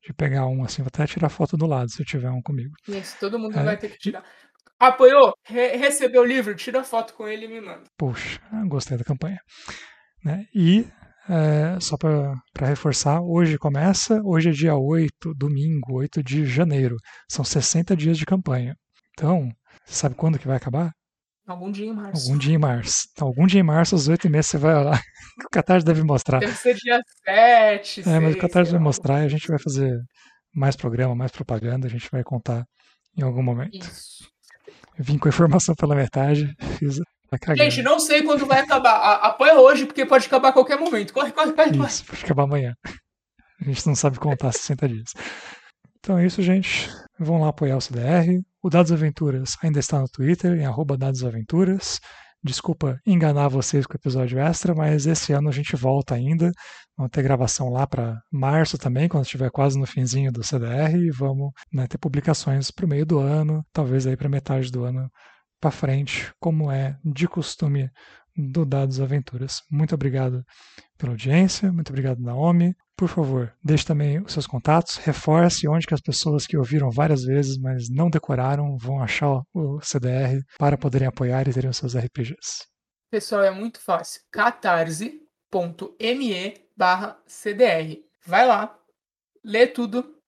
de 0.03 0.15
pegar 0.15 0.47
um 0.47 0.65
assim, 0.65 0.83
vou 0.83 0.89
até 0.89 1.07
tirar 1.07 1.29
foto 1.29 1.57
do 1.57 1.67
lado 1.67 1.91
se 1.91 2.01
eu 2.01 2.07
tiver 2.07 2.31
um 2.31 2.43
comigo. 2.43 2.75
Isso, 2.87 3.17
todo 3.19 3.39
mundo 3.39 3.59
é. 3.59 3.63
vai 3.63 3.77
ter 3.77 3.91
que 3.91 3.99
tirar. 3.99 4.25
Apoiou? 4.79 5.35
Re 5.45 5.77
recebeu 5.77 6.23
o 6.23 6.27
livro? 6.27 6.55
Tira 6.55 6.85
foto 6.85 7.15
com 7.15 7.27
ele 7.27 7.47
e 7.47 7.49
me 7.49 7.61
manda. 7.61 7.85
Puxa, 7.97 8.41
gostei 8.67 8.97
da 8.97 9.05
campanha. 9.05 9.39
Né? 10.25 10.45
E, 10.55 10.87
é, 11.29 11.79
só 11.81 11.97
para 11.97 12.67
reforçar, 12.67 13.21
hoje 13.21 13.59
começa, 13.59 14.21
hoje 14.25 14.51
é 14.51 14.53
dia 14.53 14.77
8, 14.77 15.35
domingo, 15.35 15.95
8 15.99 16.23
de 16.23 16.47
janeiro. 16.47 16.97
São 17.29 17.45
60 17.45 17.97
dias 17.97 18.19
de 18.19 18.27
campanha. 18.27 18.75
Então, 19.13 19.49
sabe 19.85 20.15
quando 20.15 20.39
que 20.39 20.47
vai 20.47 20.57
acabar? 20.57 20.93
Algum 21.47 21.73
dia 21.73 21.87
em 21.87 21.95
março. 21.95 22.27
Algum 22.27 22.39
dia 22.39 22.55
em 22.55 22.59
março. 22.59 23.09
Então, 23.13 23.27
algum 23.27 23.47
dia 23.47 23.61
em 23.61 23.65
março, 23.65 23.95
às 23.95 24.07
8 24.07 24.27
e 24.27 24.31
meia, 24.31 24.43
você 24.43 24.59
vai 24.59 24.85
lá. 24.85 25.01
O 25.47 25.51
Catarse 25.51 25.87
deve 25.87 26.03
mostrar. 26.03 26.41
Deve 26.41 26.57
ser 26.57 26.75
dia 26.75 27.01
7. 27.25 28.01
É, 28.01 28.03
6, 28.03 28.07
mas 28.07 28.35
o 28.35 28.39
Catarse 28.39 28.73
vai 28.73 28.81
mostrar 28.81 29.23
e 29.23 29.27
a 29.27 29.29
gente 29.29 29.47
vai 29.47 29.57
fazer 29.57 29.97
mais 30.53 30.75
programa, 30.75 31.15
mais 31.15 31.31
propaganda. 31.31 31.87
A 31.87 31.91
gente 31.91 32.09
vai 32.11 32.25
contar 32.25 32.65
em 33.17 33.23
algum 33.23 33.43
momento. 33.43 33.79
Isso. 33.79 34.29
Vim 34.99 35.19
com 35.19 35.29
a 35.29 35.31
informação 35.31 35.75
pela 35.75 35.95
metade. 35.95 36.55
Fiz 36.79 37.01
a 37.31 37.55
Gente, 37.55 37.83
não 37.83 38.01
sei 38.01 38.23
quando 38.23 38.47
vai 38.47 38.61
acabar. 38.61 39.17
apoia 39.17 39.61
hoje, 39.61 39.85
porque 39.85 40.07
pode 40.07 40.27
acabar 40.27 40.49
a 40.49 40.53
qualquer 40.53 40.79
momento. 40.79 41.13
Corre, 41.13 41.31
corre, 41.31 41.53
corre. 41.53 41.87
Isso, 41.87 42.05
pode 42.07 42.25
acabar 42.25 42.45
amanhã. 42.45 42.75
A 43.61 43.65
gente 43.65 43.87
não 43.87 43.95
sabe 43.95 44.19
contar 44.19 44.51
60 44.53 44.89
dias. 44.89 45.13
Então 45.99 46.17
é 46.19 46.25
isso, 46.25 46.41
gente. 46.41 46.89
Vão 47.19 47.41
lá 47.41 47.49
apoiar 47.49 47.77
o 47.77 47.81
CDR. 47.81 48.41
O 48.63 48.71
Dados 48.71 48.93
Aventuras 48.93 49.57
ainda 49.63 49.79
está 49.79 50.01
no 50.01 50.09
Twitter, 50.09 50.59
em 50.59 50.65
arroba 50.65 50.97
Dadosaventuras. 50.97 52.01
Desculpa 52.43 53.01
enganar 53.05 53.49
vocês 53.49 53.85
com 53.85 53.95
o 53.95 53.97
episódio 53.97 54.39
extra, 54.39 54.75
mas 54.75 55.07
esse 55.07 55.33
ano 55.33 55.49
a 55.49 55.53
gente 55.53 55.75
volta 55.75 56.15
ainda. 56.15 56.53
Vamos 56.97 57.11
ter 57.11 57.23
gravação 57.23 57.69
lá 57.69 57.87
para 57.87 58.21
março 58.31 58.79
também, 58.79 59.09
quando 59.09 59.25
estiver 59.25 59.51
quase 59.51 59.79
no 59.79 59.87
finzinho 59.87 60.31
do 60.31 60.45
CDR, 60.45 60.97
e 60.97 61.11
vamos 61.11 61.51
né, 61.73 61.87
ter 61.87 61.99
publicações 61.99 62.71
para 62.71 62.87
o 62.87 62.89
meio 62.89 63.05
do 63.05 63.19
ano, 63.19 63.65
talvez 63.73 64.07
aí 64.07 64.17
para 64.17 64.29
metade 64.29 64.71
do 64.71 64.85
ano 64.85 65.11
para 65.61 65.71
frente, 65.73 66.33
como 66.39 66.71
é 66.71 66.97
de 67.05 67.27
costume 67.27 67.91
do 68.37 68.65
Dados 68.65 69.01
Aventuras. 69.01 69.63
Muito 69.69 69.95
obrigado 69.95 70.45
pela 70.97 71.13
audiência, 71.13 71.73
muito 71.73 71.91
obrigado, 71.91 72.23
Naomi. 72.23 72.75
Por 72.99 73.09
favor, 73.09 73.55
deixe 73.63 73.87
também 73.87 74.21
os 74.21 74.33
seus 74.33 74.45
contatos, 74.45 74.97
reforce 74.97 75.69
onde 75.69 75.87
que 75.87 75.95
as 75.95 76.01
pessoas 76.01 76.49
que 76.49 76.57
ouviram 76.59 76.91
várias 76.91 77.23
vezes, 77.23 77.57
mas 77.57 77.89
não 77.89 78.11
decoraram, 78.11 78.77
vão 78.77 79.01
achar 79.01 79.41
o 79.55 79.81
CDR 79.81 80.43
para 80.59 80.77
poderem 80.77 81.07
apoiar 81.07 81.47
e 81.47 81.53
terem 81.53 81.71
os 81.71 81.77
seus 81.77 81.95
RPGs. 81.95 82.67
Pessoal, 83.09 83.45
é 83.45 83.53
muito 83.53 83.81
fácil. 83.81 84.21
catarse.me 84.33 85.21
barra 86.77 87.23
CDR. 87.25 88.03
Vai 88.27 88.45
lá, 88.45 88.77
lê 89.45 89.69
tudo. 89.69 90.19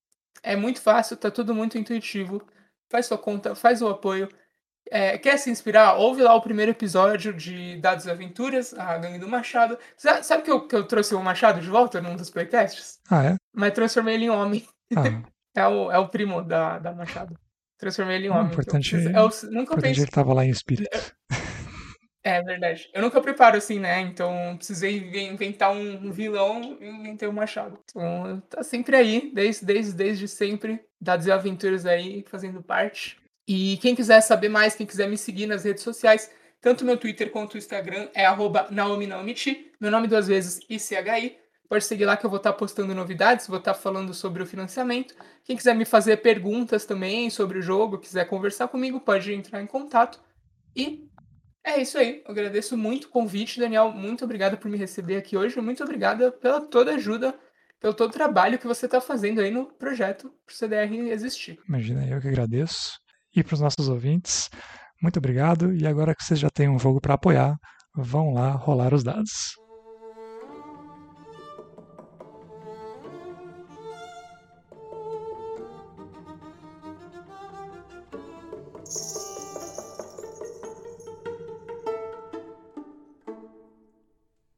É 0.40 0.54
muito 0.54 0.80
fácil, 0.80 1.16
tá 1.16 1.28
tudo 1.28 1.52
muito 1.52 1.76
intuitivo. 1.76 2.40
Faz 2.88 3.06
sua 3.06 3.18
conta, 3.18 3.56
faz 3.56 3.82
o 3.82 3.88
apoio 3.88 4.28
é, 4.90 5.16
quer 5.16 5.38
se 5.38 5.50
inspirar? 5.50 5.94
Ouve 5.94 6.20
lá 6.20 6.34
o 6.34 6.42
primeiro 6.42 6.72
episódio 6.72 7.32
de 7.32 7.76
Dados 7.76 8.06
e 8.06 8.10
Aventuras, 8.10 8.74
a 8.74 8.98
Gangue 8.98 9.18
do 9.18 9.28
Machado. 9.28 9.78
Sabe, 9.96 10.26
sabe 10.26 10.42
que, 10.42 10.50
eu, 10.50 10.66
que 10.66 10.74
eu 10.74 10.84
trouxe 10.84 11.14
o 11.14 11.22
Machado 11.22 11.60
de 11.60 11.68
volta 11.68 12.00
num 12.00 12.16
dos 12.16 12.28
playtests? 12.28 12.98
Ah, 13.08 13.24
é? 13.24 13.36
Mas 13.54 13.72
transformei 13.72 14.14
ele 14.14 14.24
em 14.24 14.30
homem. 14.30 14.66
Ah. 14.96 15.02
é, 15.54 15.66
o, 15.66 15.92
é 15.92 15.98
o 15.98 16.08
primo 16.08 16.42
da, 16.42 16.78
da 16.78 16.92
Machado. 16.92 17.38
Transformei 17.78 18.16
ele 18.16 18.26
em 18.26 18.30
homem. 18.30 18.48
O 18.48 18.52
importante, 18.52 18.96
eu, 18.96 19.02
eu 19.10 19.12
nunca 19.12 19.74
importante 19.74 19.82
pensei... 19.82 20.02
ele 20.02 20.10
tava 20.10 20.34
lá 20.34 20.44
em 20.44 20.50
espírito. 20.50 20.90
É 22.22 22.42
verdade. 22.42 22.90
Eu 22.92 23.00
nunca 23.00 23.18
preparo 23.20 23.56
assim, 23.56 23.78
né? 23.78 23.98
Então 24.00 24.54
precisei 24.58 24.98
inventar 25.26 25.72
um 25.72 26.12
vilão 26.12 26.76
e 26.78 26.86
inventei 26.86 27.26
o 27.26 27.30
um 27.30 27.34
Machado. 27.34 27.78
Então 27.88 28.42
tá 28.48 28.62
sempre 28.62 28.94
aí, 28.94 29.32
desde, 29.34 29.64
desde, 29.64 29.92
desde 29.94 30.28
sempre. 30.28 30.84
Dados 31.00 31.26
e 31.26 31.32
aventuras 31.32 31.86
aí, 31.86 32.22
fazendo 32.28 32.62
parte. 32.62 33.19
E 33.52 33.78
quem 33.78 33.96
quiser 33.96 34.20
saber 34.20 34.48
mais, 34.48 34.76
quem 34.76 34.86
quiser 34.86 35.08
me 35.08 35.18
seguir 35.18 35.44
nas 35.44 35.64
redes 35.64 35.82
sociais, 35.82 36.30
tanto 36.60 36.84
meu 36.84 36.96
Twitter 36.96 37.32
quanto 37.32 37.54
o 37.54 37.58
Instagram 37.58 38.08
é 38.14 38.24
@naominaomichi, 38.70 39.72
meu 39.80 39.90
nome 39.90 40.06
duas 40.06 40.28
vezes 40.28 40.60
ICHI. 40.70 41.36
Pode 41.68 41.84
seguir 41.84 42.04
lá 42.04 42.16
que 42.16 42.24
eu 42.24 42.30
vou 42.30 42.36
estar 42.36 42.52
postando 42.52 42.94
novidades, 42.94 43.48
vou 43.48 43.58
estar 43.58 43.74
falando 43.74 44.14
sobre 44.14 44.40
o 44.40 44.46
financiamento. 44.46 45.16
Quem 45.42 45.56
quiser 45.56 45.74
me 45.74 45.84
fazer 45.84 46.18
perguntas 46.18 46.84
também 46.84 47.28
sobre 47.28 47.58
o 47.58 47.62
jogo, 47.62 47.98
quiser 47.98 48.24
conversar 48.26 48.68
comigo, 48.68 49.00
pode 49.00 49.34
entrar 49.34 49.60
em 49.60 49.66
contato. 49.66 50.20
E 50.76 51.08
é 51.64 51.82
isso 51.82 51.98
aí. 51.98 52.22
Eu 52.24 52.30
agradeço 52.30 52.76
muito 52.76 53.06
o 53.06 53.08
convite, 53.08 53.58
Daniel. 53.58 53.90
Muito 53.90 54.24
obrigado 54.24 54.58
por 54.58 54.70
me 54.70 54.78
receber 54.78 55.16
aqui 55.16 55.36
hoje. 55.36 55.60
Muito 55.60 55.82
obrigada 55.82 56.30
pela 56.30 56.60
toda 56.60 56.94
ajuda, 56.94 57.34
pelo 57.80 57.94
todo 57.94 58.10
o 58.10 58.14
trabalho 58.14 58.60
que 58.60 58.66
você 58.68 58.86
está 58.86 59.00
fazendo 59.00 59.40
aí 59.40 59.50
no 59.50 59.66
projeto 59.72 60.32
para 60.46 60.52
o 60.52 60.56
CDR 60.56 61.10
existir. 61.10 61.58
Imagina, 61.68 62.06
eu 62.06 62.20
que 62.20 62.28
agradeço 62.28 63.00
e 63.34 63.42
para 63.42 63.54
os 63.54 63.60
nossos 63.60 63.88
ouvintes. 63.88 64.50
Muito 65.02 65.18
obrigado. 65.18 65.74
E 65.74 65.86
agora 65.86 66.14
que 66.14 66.24
vocês 66.24 66.38
já 66.38 66.50
têm 66.50 66.68
um 66.68 66.78
jogo 66.78 67.00
para 67.00 67.14
apoiar, 67.14 67.56
vão 67.94 68.32
lá 68.32 68.50
rolar 68.52 68.94
os 68.94 69.02
dados. 69.02 69.54